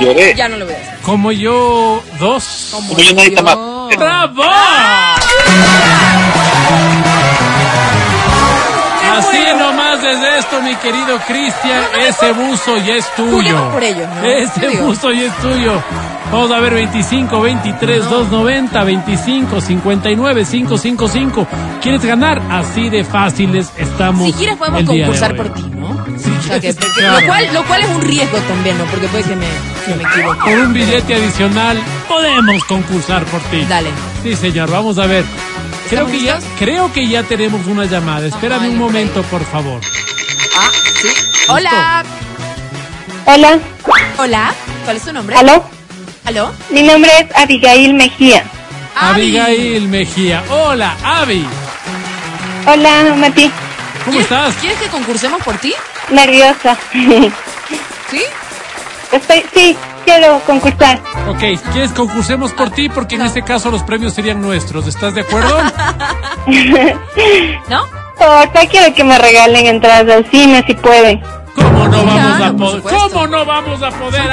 [0.00, 0.34] Lloré.
[0.34, 0.92] Ya no lo voy a decir.
[1.02, 2.70] Como yo, dos.
[2.72, 3.56] Como yo nadie más.
[3.96, 4.42] ¡Bravo!
[9.16, 13.70] Así nomás desde esto, mi querido Cristian, ese buzo ya es tuyo.
[13.70, 13.84] Por.
[13.84, 15.82] Ese buzo ya es tuyo.
[16.34, 21.46] Vamos a ver 25, 23, 290, 25, 59, 555.
[21.80, 22.42] ¿Quieres ganar?
[22.50, 24.26] Así de fáciles estamos.
[24.26, 25.36] Si quieres podemos el día de concursar hoy.
[25.38, 26.04] por ti, ¿no?
[26.18, 27.20] Si O sea, que- quieres, porque- claro.
[27.20, 28.84] lo, cual, lo cual es un riesgo también, ¿no?
[28.86, 29.46] Porque puede que me,
[29.86, 30.40] que me equivoque.
[30.50, 31.78] Por un billete adicional
[32.08, 33.64] podemos concursar por ti.
[33.68, 33.90] Dale.
[34.24, 35.24] Sí, señor, vamos a ver.
[35.88, 38.26] Creo ¿Estamos que, ya, creo que ya tenemos una llamada.
[38.26, 39.80] Espérame Ay, un momento, por favor.
[40.58, 40.68] Ah,
[41.00, 41.08] sí.
[41.48, 42.02] Hola.
[43.26, 43.58] Hola,
[44.18, 44.52] Hola.
[44.84, 45.36] ¿Cuál es tu nombre?
[45.36, 45.64] ¿aló?
[46.24, 46.52] ¿Aló?
[46.70, 48.44] Mi nombre es Abigail Mejía.
[48.96, 50.42] Abigail Mejía.
[50.48, 51.46] Hola, Avi.
[52.66, 53.50] Hola, Mati.
[54.04, 54.54] ¿Cómo ¿Quieres- estás?
[54.56, 55.74] ¿Quieres que concursemos por ti?
[56.10, 56.76] Nerviosa.
[58.10, 58.22] ¿Sí?
[59.12, 61.00] Estoy, sí, quiero concursar.
[61.28, 61.40] Ok,
[61.72, 62.88] ¿quieres concursemos por ti?
[62.88, 64.86] Porque en este caso los premios serían nuestros.
[64.86, 65.58] ¿Estás de acuerdo?
[67.68, 67.82] ¿No?
[68.16, 71.20] Porfa, quiero que me regalen entradas al cine si pueden.
[71.54, 72.82] ¿Cómo no vamos Claro, a poder?
[72.82, 74.30] ¿Cómo no vamos a poder, Son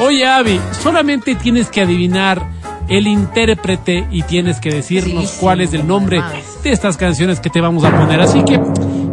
[0.00, 2.42] Oye, Avi, solamente tienes que adivinar
[2.88, 6.62] el intérprete y tienes que decirnos Sí, sí, cuál es el nombre más.
[6.62, 8.20] de estas canciones que te vamos a poner.
[8.20, 8.58] Así que,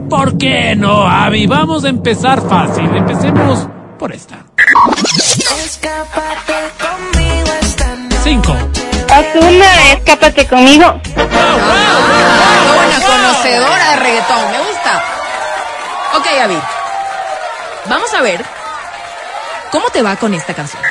[0.09, 1.47] ¿por qué no, Avi?
[1.47, 2.85] Vamos a empezar fácil.
[2.95, 3.67] Empecemos
[3.97, 4.45] por esta.
[8.23, 8.51] Cinco.
[8.53, 10.99] Osuna, escápate conmigo.
[11.03, 14.51] Qué buena conocedora de reggaetón.
[14.51, 15.03] Me gusta.
[16.17, 16.57] Ok, Avi.
[17.89, 18.43] Vamos a ver
[19.75, 20.81] cómo te va con esta canción.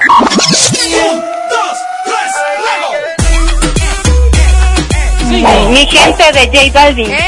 [5.70, 7.11] Mi gente de J Balvin.
[7.11, 7.18] ¡Eh!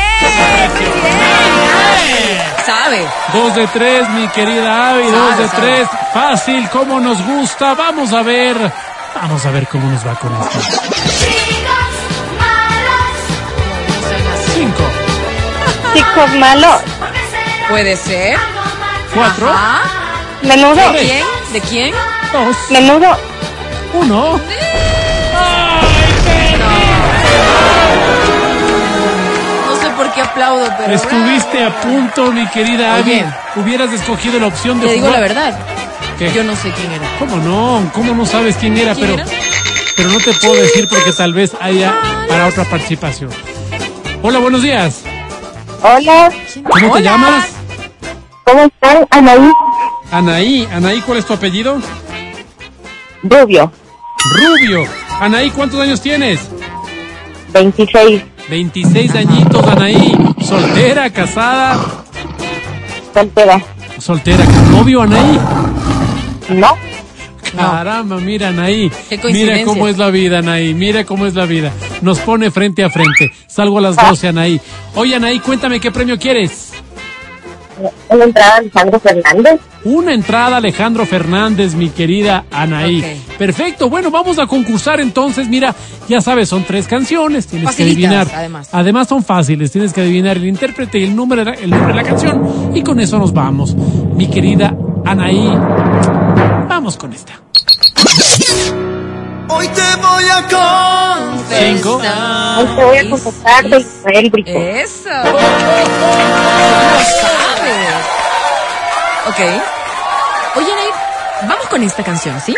[2.66, 3.07] Sabe.
[3.32, 5.62] Dos de tres, mi querida Avi, dos de sabe.
[5.62, 5.88] tres.
[6.12, 7.72] Fácil, como nos gusta.
[7.74, 8.57] Vamos a ver.
[9.14, 10.59] Vamos a ver cómo nos va con esto.
[14.54, 14.82] Cinco,
[15.94, 16.82] Chicos malos.
[17.70, 18.36] Puede ser.
[19.14, 19.82] cuatro, Ajá.
[20.42, 20.92] Menudo.
[20.92, 21.36] ¿De quién?
[21.53, 21.94] ¿De quién?
[22.32, 23.16] dos, Menudo.
[23.94, 24.40] uno.
[29.68, 30.92] No sé por qué aplaudo, pero.
[30.94, 33.12] Estuviste a punto, mi querida Avi.
[33.12, 33.26] Oye.
[33.57, 35.59] Hubieras escogido la opción de Te digo jugar- la verdad.
[36.18, 36.32] ¿Qué?
[36.32, 37.07] Yo no sé quién era.
[37.18, 37.90] ¿Cómo no?
[37.92, 38.94] ¿Cómo no sabes quién era?
[38.94, 39.38] ¿Quién pero, era?
[39.97, 41.94] pero no te puedo decir porque tal vez haya
[42.28, 43.30] para otra participación.
[44.22, 45.03] Hola, buenos días.
[45.82, 46.30] Hola,
[46.70, 47.44] ¿Cómo te llamas?
[48.44, 49.07] ¿cómo están?
[49.11, 49.51] Anaí.
[50.11, 50.66] Anaí.
[50.72, 51.78] Anaí, ¿cuál es tu apellido?
[53.22, 53.72] Rubio.
[54.38, 54.84] Rubio.
[55.20, 56.40] Anaí, ¿cuántos años tienes?
[57.52, 58.22] 26.
[58.48, 60.16] 26 añitos, Anaí.
[60.44, 61.78] Soltera, casada.
[63.12, 63.62] Soltera.
[63.98, 65.38] Soltera, ¿con novio, Anaí?
[66.50, 66.76] ¿No?
[67.57, 68.90] Caramba, mira, Anaí.
[69.09, 69.18] Qué.
[69.32, 70.74] Mira cómo es la vida, Anaí.
[70.74, 71.72] Mira cómo es la vida.
[72.02, 73.32] Nos pone frente a frente.
[73.48, 74.61] Salgo a las 12, Anaí.
[74.94, 76.72] Oye, Anaí, cuéntame qué premio quieres.
[78.08, 79.60] Una entrada Alejandro Fernández.
[79.84, 83.22] Una entrada, Alejandro Fernández, mi querida Anaí.
[83.38, 83.88] Perfecto.
[83.88, 85.48] Bueno, vamos a concursar entonces.
[85.48, 85.74] Mira,
[86.08, 87.46] ya sabes, son tres canciones.
[87.46, 88.28] Tienes Facilitas, que adivinar.
[88.34, 88.68] además.
[88.72, 89.70] Además son fáciles.
[89.70, 92.72] Tienes que adivinar el intérprete y el nombre, de la- el nombre de la canción.
[92.74, 93.74] Y con eso nos vamos.
[93.76, 94.74] Mi querida
[95.04, 95.48] Anaí.
[96.68, 97.34] Vamos con esta.
[99.49, 100.47] Hoy te voy a
[101.49, 101.97] Cinco.
[101.97, 104.51] Hoy te voy a contestar de Israel Brito.
[104.51, 105.11] Eso.
[109.26, 109.38] Ok.
[110.57, 110.88] Oye, Anaí,
[111.49, 112.55] vamos con esta canción, ¿sí?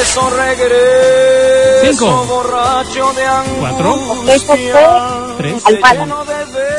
[0.00, 2.24] Eso regreso Cinco.
[2.26, 3.24] borracho de
[3.60, 3.98] Cuatro.
[5.36, 5.62] Tres.
[5.66, 6.06] Almada.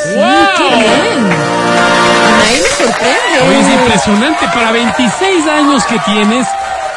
[0.03, 0.20] Sí,
[0.57, 1.32] qué bien.
[2.34, 3.47] Anaí me sorprende.
[3.47, 4.47] Oye, es impresionante.
[4.47, 6.47] Para 26 años que tienes,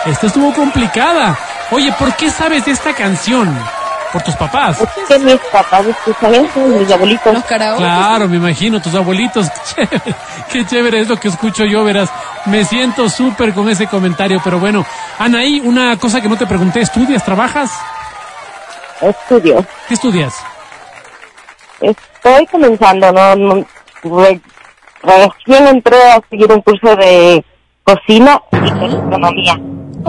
[0.07, 1.39] esta estuvo complicada.
[1.71, 3.57] Oye, ¿por qué sabes de esta canción?
[4.13, 4.81] Por tus papás.
[4.81, 7.35] Es que mis papás escuchan eso, mis abuelitos.
[7.35, 7.83] Los karaoke.
[7.83, 9.51] Claro, me imagino, tus abuelitos.
[9.51, 10.15] Qué chévere,
[10.51, 12.09] qué chévere es lo que escucho yo, verás.
[12.47, 14.87] Me siento súper con ese comentario, pero bueno.
[15.19, 17.71] Anaí, una cosa que no te pregunté, ¿estudias, trabajas?
[19.03, 19.63] Estudio.
[19.87, 20.35] ¿Qué estudias?
[21.81, 23.67] Estoy comenzando, no, no
[24.05, 24.41] re-
[25.03, 27.45] recién entré a seguir un curso de
[27.85, 29.61] cocina y gastronomía.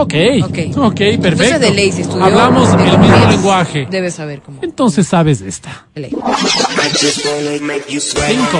[0.01, 0.57] Ok, Ok.
[0.77, 1.27] ok, perfecto.
[1.27, 3.87] Entonces de ley, si estudió Hablamos el mismo lenguaje.
[3.89, 4.59] Debes saber cómo.
[4.61, 5.87] Entonces sabes de esta.
[5.95, 6.11] ley.
[7.99, 8.59] Cinco.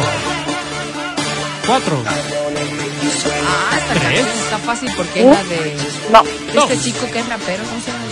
[1.66, 1.98] Cuatro.
[2.06, 4.04] Ah, esta Tres.
[4.04, 5.76] canción está fácil porque es la de,
[6.12, 6.24] No,
[6.68, 7.64] de este chico que es rapero.
[7.64, 8.04] ¿Cómo se llama?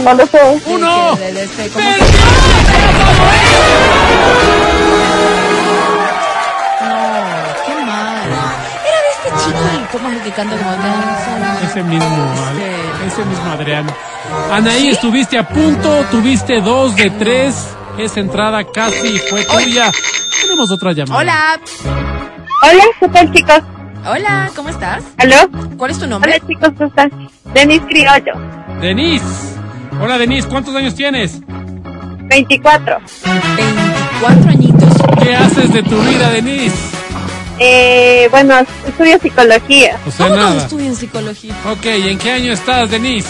[0.00, 0.38] no lo sé.
[0.64, 1.16] Sí, Uno.
[1.18, 2.20] que de- de este- ¿cómo se- ¡Perdió!
[9.92, 11.60] ¿Cómo es el que canta como danza?
[11.64, 13.86] Ese mismo, Este- ese mismo Adrián.
[14.52, 17.68] Anaí, estuviste a punto, tuviste dos de tres.
[17.98, 19.90] Esa entrada casi fue tuya.
[20.42, 21.20] Tenemos otra llamada.
[21.20, 21.60] Hola,
[22.62, 23.60] Hola, ¿qué tal chicos?
[24.06, 25.02] hola, ¿cómo estás?
[25.18, 25.36] ¿Aló?
[25.76, 26.40] ¿Cuál es tu Hola nombre?
[26.46, 27.10] chicos, ¿cómo están?
[27.54, 28.32] Denis Criollo,
[28.80, 29.24] Denise.
[30.00, 31.40] Hola, Denise, ¿cuántos años tienes?
[32.28, 32.98] 24.
[33.56, 34.94] 24 añitos.
[35.22, 36.76] ¿Qué haces de tu vida, Denise?
[37.62, 38.54] Eh, bueno,
[38.88, 39.98] estudio psicología.
[40.06, 40.62] O sea, ¿Cómo no nada.
[40.62, 41.54] estudian psicología?
[41.70, 43.28] Ok, ¿y en qué año estás, Denise?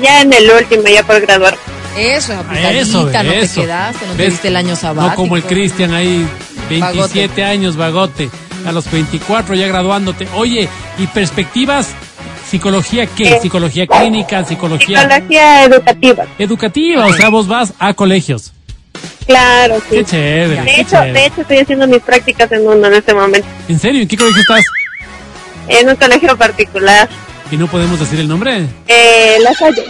[0.00, 1.56] Ya en el último, ya por graduar.
[1.96, 3.60] Eso, es Eso, aplicadita, no te eso.
[3.62, 4.30] quedaste, no te ¿Ves?
[4.32, 5.10] diste el año sabático.
[5.10, 6.26] No como el Cristian ahí,
[6.70, 8.30] 27 años, vagote.
[8.66, 10.26] A los 24 ya graduándote.
[10.34, 10.68] Oye,
[10.98, 11.88] ¿y perspectivas?
[12.48, 13.24] ¿Psicología qué?
[13.34, 14.44] Eh, ¿Psicología clínica?
[14.44, 16.24] ¿Psicología Psicología educativa.
[16.38, 17.06] educativa?
[17.06, 18.53] O sea, vos vas a colegios.
[19.26, 19.96] Claro, sí.
[19.96, 21.12] Qué chévere, De qué hecho, chévere.
[21.12, 23.46] de hecho estoy haciendo mis prácticas en uno en este momento.
[23.68, 24.02] ¿En serio?
[24.02, 24.64] ¿En qué colegio estás?
[25.68, 27.08] En un colegio particular.
[27.50, 28.66] ¿Y no podemos decir el nombre?
[28.88, 29.84] Eh, La Salle.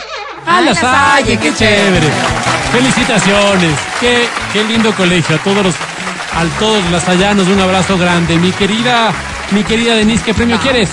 [0.47, 1.39] ¡Ah, Ah, La La Salle!
[1.39, 2.07] ¡Qué chévere!
[2.73, 3.73] ¡Felicitaciones!
[4.01, 5.37] ¡Qué, qué lindo colegio!
[5.37, 8.37] A todos los, a todos los un abrazo grande.
[8.37, 9.11] Mi querida,
[9.53, 10.91] mi querida Denise, ¿qué premio quieres?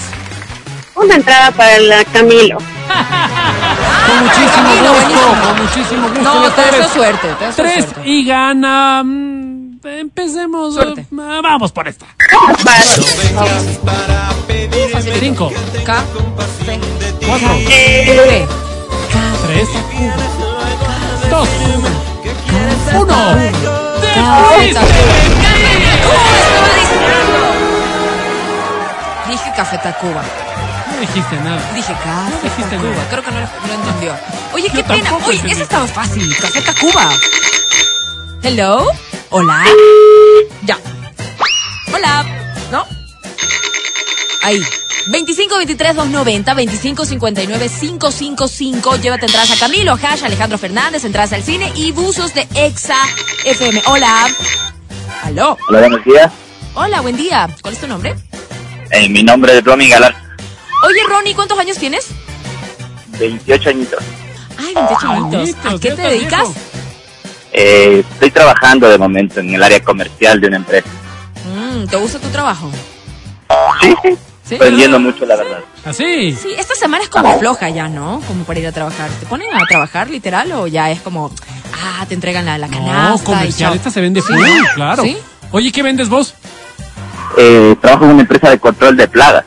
[0.95, 2.57] Una entrada para el Camilo.
[4.07, 5.41] Con muchísimo Camilo, gusto, buenísimo.
[5.43, 6.23] con muchísimo gusto.
[6.23, 6.87] No, te sabes.
[6.93, 8.01] suerte, te Tres suerte.
[8.09, 9.03] y gana.
[9.03, 10.73] mm, Empecemos.
[10.75, 11.01] Suerte.
[11.01, 11.05] eh,
[11.43, 12.05] vamos por esta.
[12.63, 13.03] Fácil.
[15.19, 15.51] Cinco,
[15.85, 16.03] K,
[16.65, 16.79] C,
[17.25, 18.47] cuatro, B.
[19.47, 19.69] tres,
[21.29, 21.49] dos,
[22.93, 23.15] uno.
[24.13, 25.13] Café Tacuba.
[26.03, 27.47] ¿Cómo estaba diciendo?
[29.29, 30.21] Dije Café Tacuba.
[31.01, 31.71] No dijiste nada.
[31.73, 32.91] Dije Café dijiste Tacuba.
[32.91, 33.09] nada.
[33.09, 34.13] Creo que no lo, lo entendió.
[34.53, 35.15] Oye, qué pena.
[35.15, 35.51] Oye, entendí.
[35.51, 36.35] esa estaba fácil.
[36.37, 37.09] Café Tacuba.
[38.43, 38.85] Hello.
[39.31, 39.63] Hola.
[40.63, 40.77] Ya.
[41.91, 42.23] Hola.
[42.71, 42.85] ¿No?
[44.43, 44.61] Ahí.
[45.07, 51.41] 25 23 290 25 59 555 Llévate entradas a Camilo, Hash, Alejandro Fernández, entradas al
[51.41, 52.97] cine y buzos de Exa
[53.45, 53.81] FM.
[53.87, 54.27] Hola.
[55.23, 55.57] Aló.
[55.67, 56.31] Hola, buenos días.
[56.75, 57.49] Hola, buen día.
[57.63, 58.13] ¿Cuál es tu nombre?
[58.91, 60.15] Eh, mi nombre es Romy Galar,
[60.83, 62.07] Oye, Ronnie, ¿cuántos años tienes?
[63.19, 64.03] 28 añitos.
[64.57, 65.41] Ay, 28 añitos.
[65.41, 66.47] añitos, ¿A qué te dedicas?
[67.53, 70.87] Eh, estoy trabajando de momento en el área comercial de una empresa.
[71.45, 72.71] Mm, ¿Te gusta tu trabajo?
[73.81, 74.17] Sí, sí.
[74.47, 74.55] ¿Sí?
[74.55, 75.59] Aprendiendo mucho, la verdad.
[75.85, 76.33] Así.
[76.41, 78.21] Sí, esta semana es como floja ya, ¿no?
[78.27, 79.09] Como para ir a trabajar.
[79.11, 81.31] ¿Te ponen a trabajar literal o ya es como,
[81.73, 83.73] ah, te entregan la, la canasta No, comercial.
[83.75, 84.27] Esta se vende ¿Sí?
[84.27, 84.43] full,
[84.75, 85.03] claro.
[85.03, 85.17] ¿Sí?
[85.51, 86.33] Oye, ¿qué vendes vos?
[87.37, 89.45] Eh, trabajo en una empresa de control de plagas.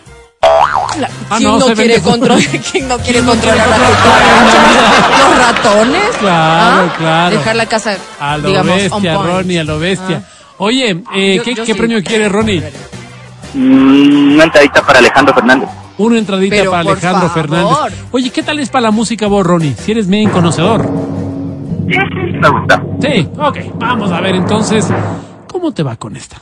[0.98, 2.40] La- Ah, ¿Quién no, no, se quiere control?
[2.72, 3.78] ¿Quién no quiere ¿Quién no controlar quiere?
[5.18, 6.16] ¿Los ratones?
[6.20, 6.94] Claro, ¿Ah?
[6.98, 7.36] claro.
[7.38, 9.30] Dejar la casa, A lo digamos, on bestia, point.
[9.30, 10.22] Ronnie, a lo bestia.
[10.24, 10.30] Ah.
[10.58, 11.78] Oye, eh, Yo- ¿qué, yo qué sí.
[11.78, 12.62] premio quieres, Ronnie?
[13.54, 15.68] Mm, una entradita para Alejandro Fernández.
[15.96, 17.34] Una entradita Pero, para por Alejandro favor.
[17.48, 18.04] Fernández.
[18.10, 19.74] Oye, ¿qué tal es para la música vos, Ronnie?
[19.78, 20.88] Si eres bien conocedor.
[21.88, 22.82] Sí, sí, me gusta.
[23.00, 23.58] Sí, ok.
[23.76, 24.86] Vamos a ver entonces,
[25.48, 26.36] ¿cómo te va con esta?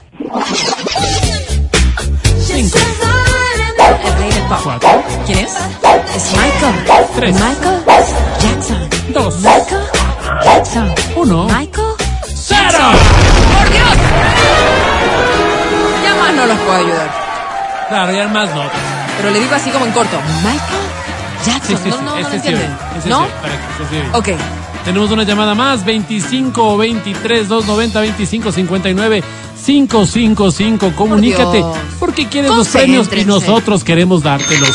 [2.38, 2.78] Cinco,
[4.60, 5.52] cuatro, ¿Quién es?
[6.14, 7.06] Es Michael.
[7.14, 7.34] Tres.
[7.34, 7.82] Michael
[8.40, 8.88] Jackson.
[9.14, 9.82] dos, Michael
[10.44, 10.94] Jackson.
[11.16, 11.86] uno, Michael
[12.34, 12.84] cero.
[13.58, 13.88] ¡Por Dios!
[16.04, 17.10] Ya más no los puedo ayudar.
[17.88, 18.62] Claro, ya más no.
[19.16, 20.16] Pero le digo así como en corto.
[20.42, 20.82] Michael
[21.46, 21.76] Jackson.
[21.76, 21.90] sí, sí.
[21.90, 22.76] no, no, no ese lo sí, entienden.
[22.98, 23.24] ese ¿No?
[23.24, 24.08] sí, para que se sí.
[24.12, 24.28] Ok.
[24.84, 29.22] Tenemos una llamada más, 25 23 290 25 59
[29.64, 30.92] 555.
[30.96, 31.64] Comunícate
[31.98, 34.70] porque quieres los premios y nosotros queremos dártelos.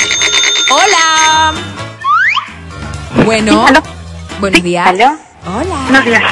[0.71, 1.53] Hola.
[3.25, 3.65] Bueno.
[3.67, 3.81] Aló.
[4.39, 4.88] Buenos días.
[4.88, 5.17] ¿Aló?
[5.45, 5.75] Hola.
[5.89, 6.23] Buenos días.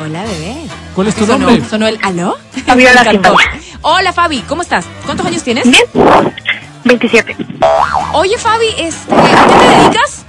[0.00, 0.56] Hola, bebé.
[0.94, 1.68] ¿Cuál es tu Sonó, nombre?
[1.68, 2.36] sonó el aló.
[2.66, 3.04] Fabiola.
[3.82, 4.84] Hola Fabi, ¿cómo estás?
[5.06, 5.64] ¿Cuántos años tienes?
[5.70, 5.84] Bien.
[6.84, 7.36] 27.
[8.12, 10.24] Oye Fabi, este, ¿a qué te dedicas?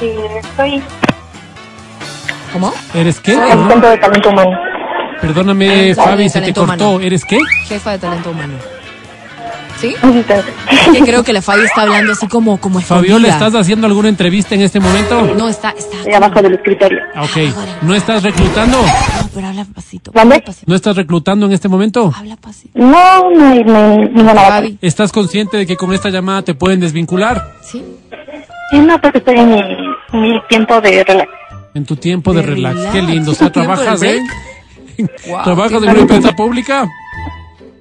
[0.00, 0.82] Eh, soy
[2.52, 2.72] ¿Cómo?
[2.94, 3.34] ¿Eres qué?
[3.36, 4.50] asistente de talento humano.
[5.20, 6.90] Perdóname, Sabe Fabi, se te cortó.
[6.90, 7.00] humano.
[7.00, 7.38] ¿Eres qué?
[7.66, 8.54] Jefa de talento humano.
[9.78, 9.94] ¿Sí?
[10.92, 13.28] Que creo que la Fabi está hablando así como, como Fabiola.
[13.28, 15.22] ¿estás haciendo alguna entrevista en este momento?
[15.38, 15.96] No, está, está.
[15.96, 16.98] Estoy abajo del escritorio.
[17.14, 17.36] Ah, Ok.
[17.82, 18.76] ¿No estás reclutando?
[18.78, 20.10] No, pero habla pasito.
[20.14, 20.42] ¿Dónde?
[20.66, 22.12] ¿No estás reclutando en este momento?
[22.14, 22.78] Habla pasito.
[22.78, 24.34] No, no no vacante.
[24.50, 24.78] Fabi.
[24.82, 27.52] ¿Estás consciente de que con esta llamada te pueden desvincular?
[27.62, 27.82] ¿Sí?
[28.70, 29.62] Sí, no, porque estoy en mi,
[30.12, 31.30] mi tiempo de relax.
[31.72, 32.76] En tu tiempo de, De relax.
[32.76, 32.94] relax.
[32.94, 33.30] Qué lindo.
[33.30, 34.22] O sea, ¿Tiempo de trabajas break?
[35.28, 36.88] Wow, ¿Trabajas en una empresa pública?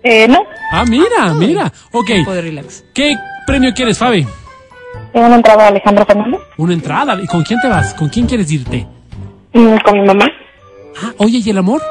[0.03, 1.71] Eh, no, Ah, mira, mira.
[1.91, 2.05] Ok.
[2.07, 2.83] Tiempo de relax.
[2.93, 3.15] ¿Qué
[3.47, 4.25] premio quieres, Fabi?
[5.13, 7.19] tengo una entrada de Alejandro Fernández Una entrada.
[7.21, 7.93] ¿Y con quién te vas?
[7.95, 8.85] ¿Con quién quieres irte?
[9.53, 10.25] mm, con mi mamá.
[11.01, 11.81] Ah, oye, ¿y el amor?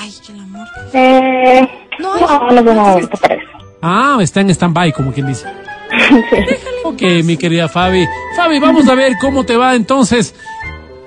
[0.00, 0.66] Ay, el amor.
[0.94, 3.44] Eh, No, no, no, no, no, ahorita para eso.
[3.82, 5.46] Ah, está en stand-by, como quien dice.
[6.84, 8.06] Ok, mi querida Fabi.
[8.34, 10.34] Fabi, vamos a ver cómo te va entonces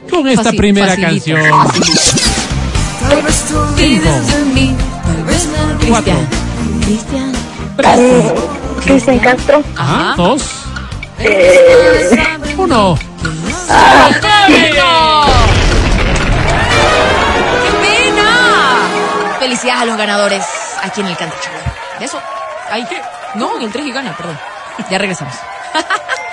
[0.09, 2.11] con esta primera facilito, canción.
[3.12, 4.78] Cinco,
[5.80, 6.28] Cristian.
[6.80, 7.34] Cristian.
[8.84, 9.64] Cristian Castro.
[9.78, 10.66] Ajá, dos,
[11.20, 12.09] Eh,
[12.57, 12.97] uno.
[17.64, 18.26] ¡Qué pena!
[19.39, 20.43] Felicidades a los ganadores
[20.82, 21.36] aquí en el Canto
[21.99, 22.20] eso.
[22.70, 22.88] Ahí.
[23.36, 24.38] No, en el 3 y gana, perdón.
[24.89, 25.36] Ya regresamos.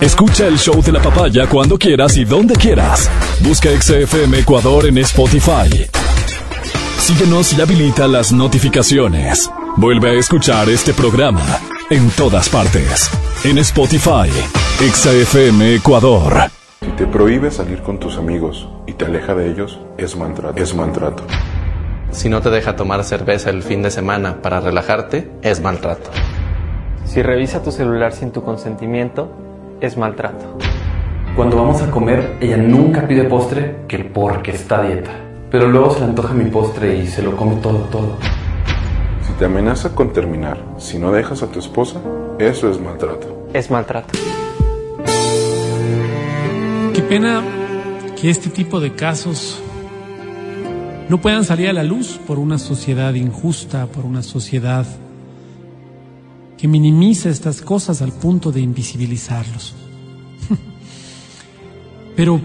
[0.00, 3.10] Escucha el show de la papaya cuando quieras y donde quieras.
[3.42, 5.86] Busca XFM Ecuador en Spotify.
[6.98, 9.50] Síguenos y habilita las notificaciones.
[9.76, 11.44] Vuelve a escuchar este programa
[11.90, 13.10] en todas partes.
[13.44, 14.30] En Spotify,
[14.78, 16.48] XFM Ecuador.
[16.80, 20.62] Si te prohíbe salir con tus amigos y te aleja de ellos, es maltrato.
[20.62, 21.24] Es maltrato.
[22.12, 26.10] Si no te deja tomar cerveza el fin de semana para relajarte, es maltrato.
[27.04, 29.47] Si revisa tu celular sin tu consentimiento,
[29.80, 30.58] es maltrato.
[31.36, 35.10] Cuando vamos a comer, ella nunca pide postre que porque está a dieta.
[35.50, 38.16] Pero luego se le antoja mi postre y se lo come todo, todo.
[39.26, 42.00] Si te amenaza con terminar, si no dejas a tu esposa,
[42.38, 43.48] eso es maltrato.
[43.52, 44.18] Es maltrato.
[46.92, 47.42] Qué pena
[48.20, 49.62] que este tipo de casos
[51.08, 54.84] no puedan salir a la luz por una sociedad injusta, por una sociedad
[56.58, 59.74] que minimiza estas cosas al punto de invisibilizarlos.
[62.16, 62.40] Pero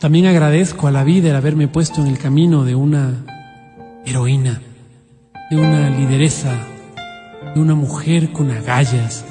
[0.00, 3.24] también agradezco a la vida el haberme puesto en el camino de una
[4.04, 4.60] heroína,
[5.50, 6.52] de una lideresa,
[7.54, 9.24] de una mujer con agallas.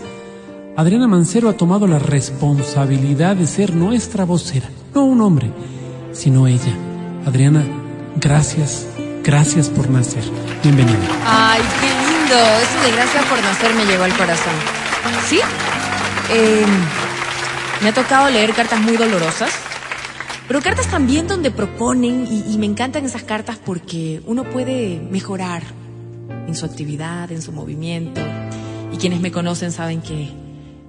[0.75, 5.51] Adriana Mancero ha tomado la responsabilidad de ser nuestra vocera, no un hombre,
[6.13, 6.73] sino ella.
[7.25, 7.63] Adriana,
[8.15, 8.87] gracias,
[9.23, 10.23] gracias por nacer.
[10.63, 10.97] Bienvenida.
[11.25, 11.92] Ay, qué
[12.33, 12.59] lindo.
[12.59, 14.53] Eso de gracias por nacer me llegó al corazón.
[15.27, 15.39] ¿Sí?
[16.31, 16.65] Eh,
[17.81, 19.51] me ha tocado leer cartas muy dolorosas,
[20.47, 25.63] pero cartas también donde proponen, y, y me encantan esas cartas porque uno puede mejorar
[26.47, 28.21] en su actividad, en su movimiento,
[28.91, 30.29] y quienes me conocen saben que,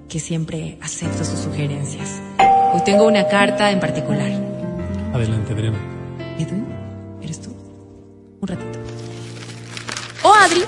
[0.09, 2.21] que siempre acepto sus sugerencias.
[2.73, 4.31] Hoy tengo una carta en particular.
[5.13, 5.79] Adelante, Adriana.
[6.39, 6.55] ¿Y tú?
[7.23, 7.51] ¿Eres tú?
[8.41, 8.79] Un ratito.
[10.23, 10.65] Oh, Adri,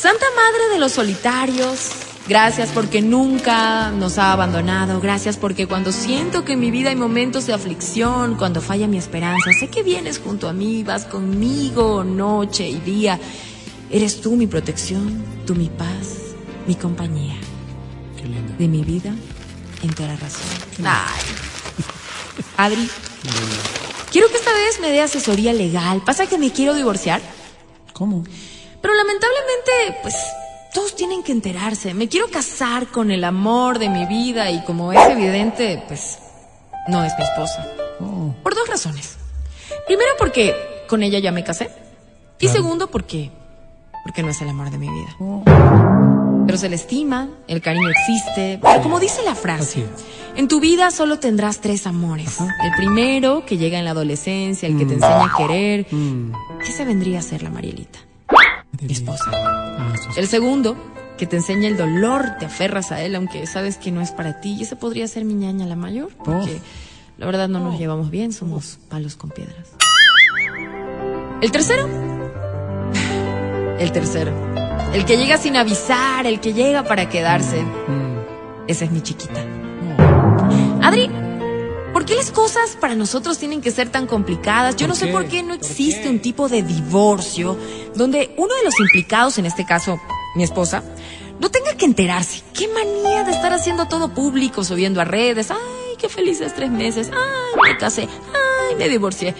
[0.00, 1.90] Santa Madre de los Solitarios,
[2.26, 6.96] gracias porque nunca nos ha abandonado, gracias porque cuando siento que en mi vida hay
[6.96, 12.02] momentos de aflicción, cuando falla mi esperanza, sé que vienes junto a mí, vas conmigo
[12.02, 13.20] noche y día.
[13.90, 16.32] Eres tú mi protección, tú mi paz,
[16.66, 17.36] mi compañía.
[18.16, 18.54] Qué lindo.
[18.58, 19.14] De mi vida,
[19.82, 20.48] entera razón.
[20.82, 21.20] Ay.
[22.56, 22.88] Adri,
[24.10, 26.00] quiero que esta vez me dé asesoría legal.
[26.06, 27.20] Pasa que me quiero divorciar.
[27.92, 28.24] ¿Cómo?
[28.80, 30.14] Pero lamentablemente, pues,
[30.74, 31.94] todos tienen que enterarse.
[31.94, 36.18] Me quiero casar con el amor de mi vida y como es evidente, pues,
[36.88, 37.66] no es mi esposa.
[38.00, 39.16] Oh, Por dos razones.
[39.86, 40.54] Primero porque
[40.88, 41.70] con ella ya me casé.
[42.38, 42.54] Y Claro.
[42.62, 43.30] segundo porque,
[44.04, 45.16] porque no es el amor de mi vida.
[45.20, 45.42] oh.
[46.46, 48.58] Pero se le estima, el cariño existe.
[48.60, 49.84] Pero como dice la frase,
[50.34, 52.38] en tu vida solo tendrás tres amores.
[52.40, 55.86] El primero, que llega en la adolescencia, el que te enseña a querer.
[55.92, 56.32] Mm.
[56.66, 58.00] Esa vendría a ser la Marielita,
[58.80, 59.30] mi esposa.
[59.32, 59.92] Ah.
[60.16, 60.76] El segundo,
[61.18, 64.40] que te enseña el dolor, te aferras a él, aunque sabes que no es para
[64.40, 64.56] ti.
[64.58, 66.60] Y ese podría ser mi ñaña la mayor, porque
[67.18, 69.74] la verdad no nos llevamos bien, somos palos con piedras.
[71.42, 71.88] El tercero,
[73.78, 74.32] el tercero,
[74.92, 77.62] el que llega sin avisar, el que llega para quedarse.
[77.62, 78.10] Mm.
[78.66, 79.44] Esa es mi chiquita.
[79.98, 80.80] Oh.
[80.82, 81.10] Adri,
[82.00, 84.74] ¿por qué les cosas para nosotros tienen que ser tan complicadas?
[84.74, 87.58] Yo no sé por qué no existe un tipo de divorcio
[87.94, 90.00] donde uno de los implicados, en este caso
[90.34, 90.82] mi esposa,
[91.38, 92.42] no tenga que enterarse.
[92.54, 95.50] Qué manía de estar haciendo todo público, subiendo a redes.
[95.50, 95.58] Ay,
[95.98, 97.10] qué felices tres meses.
[97.12, 98.08] Ay, me casé.
[98.08, 99.34] Ay, me divorcié.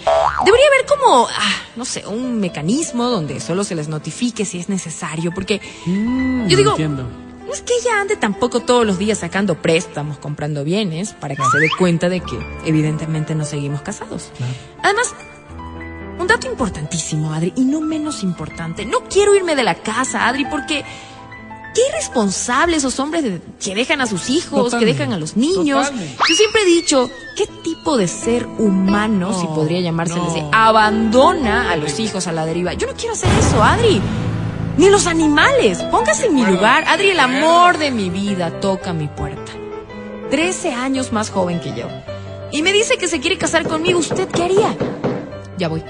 [0.44, 4.68] Debería haber como, ah, no sé, un mecanismo donde solo se les notifique si es
[4.68, 7.06] necesario, porque Mm, yo digo, entiendo.
[7.50, 11.42] No es que ella ande tampoco todos los días sacando préstamos, comprando bienes, para que
[11.50, 14.30] se dé cuenta de que evidentemente no seguimos casados.
[14.84, 15.12] Además,
[16.18, 18.84] un dato importantísimo, Adri, y no menos importante.
[18.86, 20.84] No quiero irme de la casa, Adri, porque
[21.74, 25.36] qué irresponsables esos hombres de- que dejan a sus hijos, Totalmente, que dejan a los
[25.36, 25.86] niños.
[25.86, 26.16] totalmente.
[26.28, 30.50] Yo siempre he dicho, ¿qué tipo de ser humano, si No, podría llamarse no.
[30.52, 32.74] abandona a los hijos a la deriva?
[32.74, 34.00] Yo no quiero hacer eso, Adri.
[34.80, 35.82] Ni los animales.
[35.90, 36.84] Póngase en mi lugar.
[36.86, 39.52] Adri, el amor de mi vida toca mi puerta.
[40.30, 41.86] Trece años más joven que yo.
[42.50, 43.98] Y me dice que se quiere casar conmigo.
[43.98, 44.74] ¿Usted qué haría?
[45.58, 45.84] Ya voy.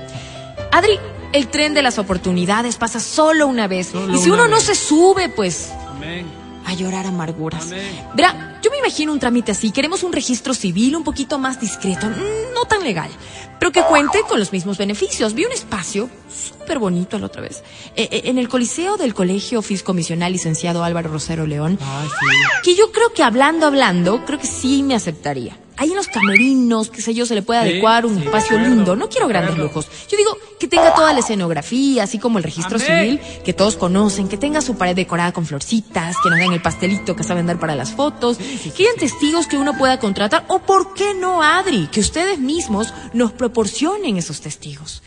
[0.72, 0.99] Adri,
[1.32, 3.91] el tren de las oportunidades pasa solo una vez.
[3.91, 6.26] Solo y si uno no se sube, pues Amén.
[6.71, 7.71] A llorar amarguras.
[8.14, 9.73] Verá, yo me imagino un trámite así.
[9.73, 13.11] Queremos un registro civil un poquito más discreto, mm, no tan legal,
[13.59, 15.35] pero que cuente con los mismos beneficios.
[15.35, 17.62] Vi un espacio súper bonito la otra vez,
[17.97, 22.27] eh, eh, en el Coliseo del Colegio Fiscomisional Licenciado Álvaro Rosero León, sí.
[22.62, 25.57] que yo creo que hablando, hablando, creo que sí me aceptaría.
[25.81, 28.59] Ahí en los camerinos, qué sé yo, se le puede Sí, adecuar un sí, espacio
[28.59, 28.97] acuerdo, lindo.
[28.97, 29.89] No quiero de grandes lujos.
[30.11, 33.18] Yo digo que tenga toda la escenografía, así como el registro Amén.
[33.18, 36.61] civil, que todos conocen, que tenga su pared decorada con florcitas, que nos den el
[36.61, 40.59] pastelito que saben dar para las fotos, que hayan testigos que uno pueda contratar, o
[40.59, 45.03] por qué no, Adri, que ustedes mismos nos proporcionen esos testigos.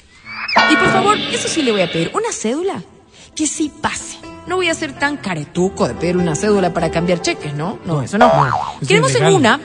[0.71, 2.81] Y por favor, eso sí le voy a pedir, una cédula,
[3.35, 4.17] que sí pase.
[4.47, 7.77] No voy a ser tan caretuco de pedir una cédula para cambiar cheques, ¿no?
[7.85, 8.27] No, eso no.
[8.27, 8.51] no,
[8.81, 9.59] es Queremos en una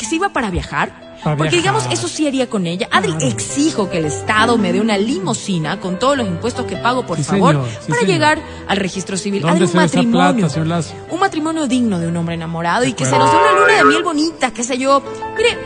[0.00, 1.10] que sirva para viajar.
[1.22, 2.88] Para porque digamos, eso sí haría con ella.
[2.90, 7.04] Adri, exijo que el Estado me dé una limosina con todos los impuestos que pago,
[7.06, 8.06] por Sí, favor, señor, sí, para señor.
[8.14, 9.42] llegar al registro civil.
[9.42, 10.48] ¿Dónde Adri, un se matrimonio.
[10.48, 10.86] plata?
[11.10, 13.84] Un matrimonio digno de un hombre enamorado y que se nos dé una luna de
[13.84, 15.02] miel bonita, qué sé yo.
[15.36, 15.58] Mire,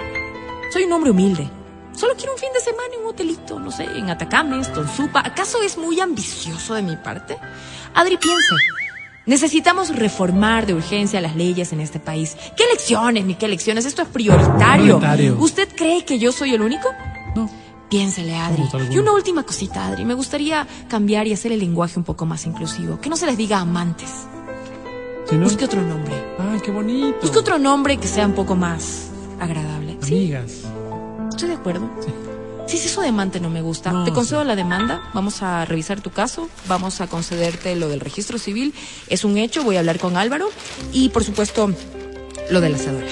[0.72, 1.48] soy un hombre humilde.
[1.96, 5.20] Solo quiero un fin de semana en un hotelito, no sé, en Atacames, Tonsupa.
[5.24, 7.38] ¿Acaso es muy ambicioso de mi parte?
[7.94, 8.54] Adri, piense.
[9.26, 12.36] Necesitamos reformar de urgencia las leyes en este país.
[12.56, 13.86] ¿Qué elecciones, ni qué elecciones?
[13.86, 14.98] Esto es prioritario.
[14.98, 15.36] Prioritario.
[15.38, 16.88] ¿Usted cree que yo soy el único?
[17.34, 17.48] No.
[17.88, 18.64] Piénsele, Adri.
[18.90, 20.04] Y una última cosita, Adri.
[20.04, 23.00] Me gustaría cambiar y hacer el lenguaje un poco más inclusivo.
[23.00, 24.10] Que no se les diga amantes.
[25.28, 25.44] ¿Sí, no?
[25.44, 26.12] Busque otro nombre.
[26.38, 27.16] Ay, qué bonito.
[27.22, 29.08] Busque otro nombre que sea un poco más
[29.40, 29.96] agradable.
[30.02, 30.52] Sí, Amigas.
[31.30, 31.88] estoy de acuerdo.
[32.00, 32.08] Sí,
[32.66, 33.92] sí, eso de amante no me gusta.
[33.92, 34.46] No, Te concedo sí.
[34.46, 38.74] la demanda, vamos a revisar tu caso, vamos a concederte lo del registro civil.
[39.08, 40.48] Es un hecho, voy a hablar con Álvaro.
[40.92, 41.70] Y por supuesto,
[42.50, 43.06] lo de la cédula.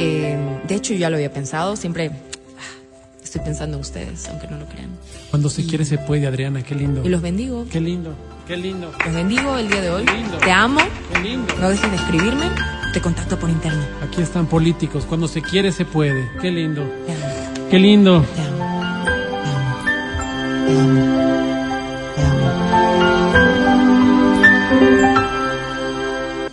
[0.00, 4.46] Eh, de hecho, yo ya lo había pensado, siempre ah, estoy pensando en ustedes, aunque
[4.46, 4.90] no lo crean.
[5.30, 7.02] Cuando se quiere se puede, Adriana, qué lindo.
[7.04, 7.66] Y los bendigo.
[7.70, 8.14] Qué lindo,
[8.46, 8.92] qué lindo.
[9.04, 10.04] Los bendigo el día de hoy.
[10.04, 10.38] Qué lindo.
[10.38, 10.80] Te amo.
[11.12, 11.54] Qué lindo.
[11.60, 12.50] No dejes de escribirme.
[12.92, 13.84] Te contacto por interno.
[14.02, 16.30] Aquí están políticos, cuando se quiere se puede.
[16.40, 16.82] Qué lindo.
[17.06, 17.47] Te amo.
[17.70, 18.24] Qué lindo.
[18.34, 18.94] Te amo.
[19.36, 20.94] Te amo.
[22.14, 22.48] Te amo.
[24.96, 25.18] Te amo.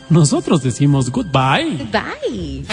[0.10, 1.88] Nosotros decimos goodbye.
[1.92, 2.66] Bye.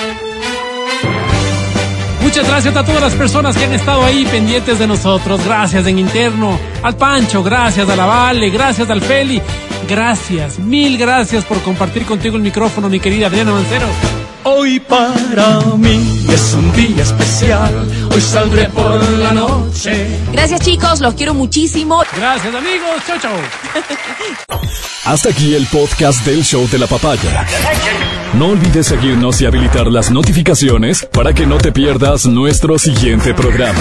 [2.22, 5.44] Muchas gracias a todas las personas que han estado ahí pendientes de nosotros.
[5.44, 6.58] Gracias en interno.
[6.82, 9.40] Al Pancho, gracias a la Vale, gracias al Feli.
[9.88, 13.86] Gracias, mil gracias por compartir contigo el micrófono, mi querida Adriana Mancero.
[14.44, 17.86] Hoy para mí es un día especial.
[18.12, 20.06] Hoy saldré por la noche.
[20.32, 22.02] Gracias chicos, los quiero muchísimo.
[22.16, 23.32] Gracias amigos, chau chau.
[25.04, 27.46] Hasta aquí el podcast del show de la papaya.
[28.34, 33.80] No olvides seguirnos y habilitar las notificaciones para que no te pierdas nuestro siguiente programa.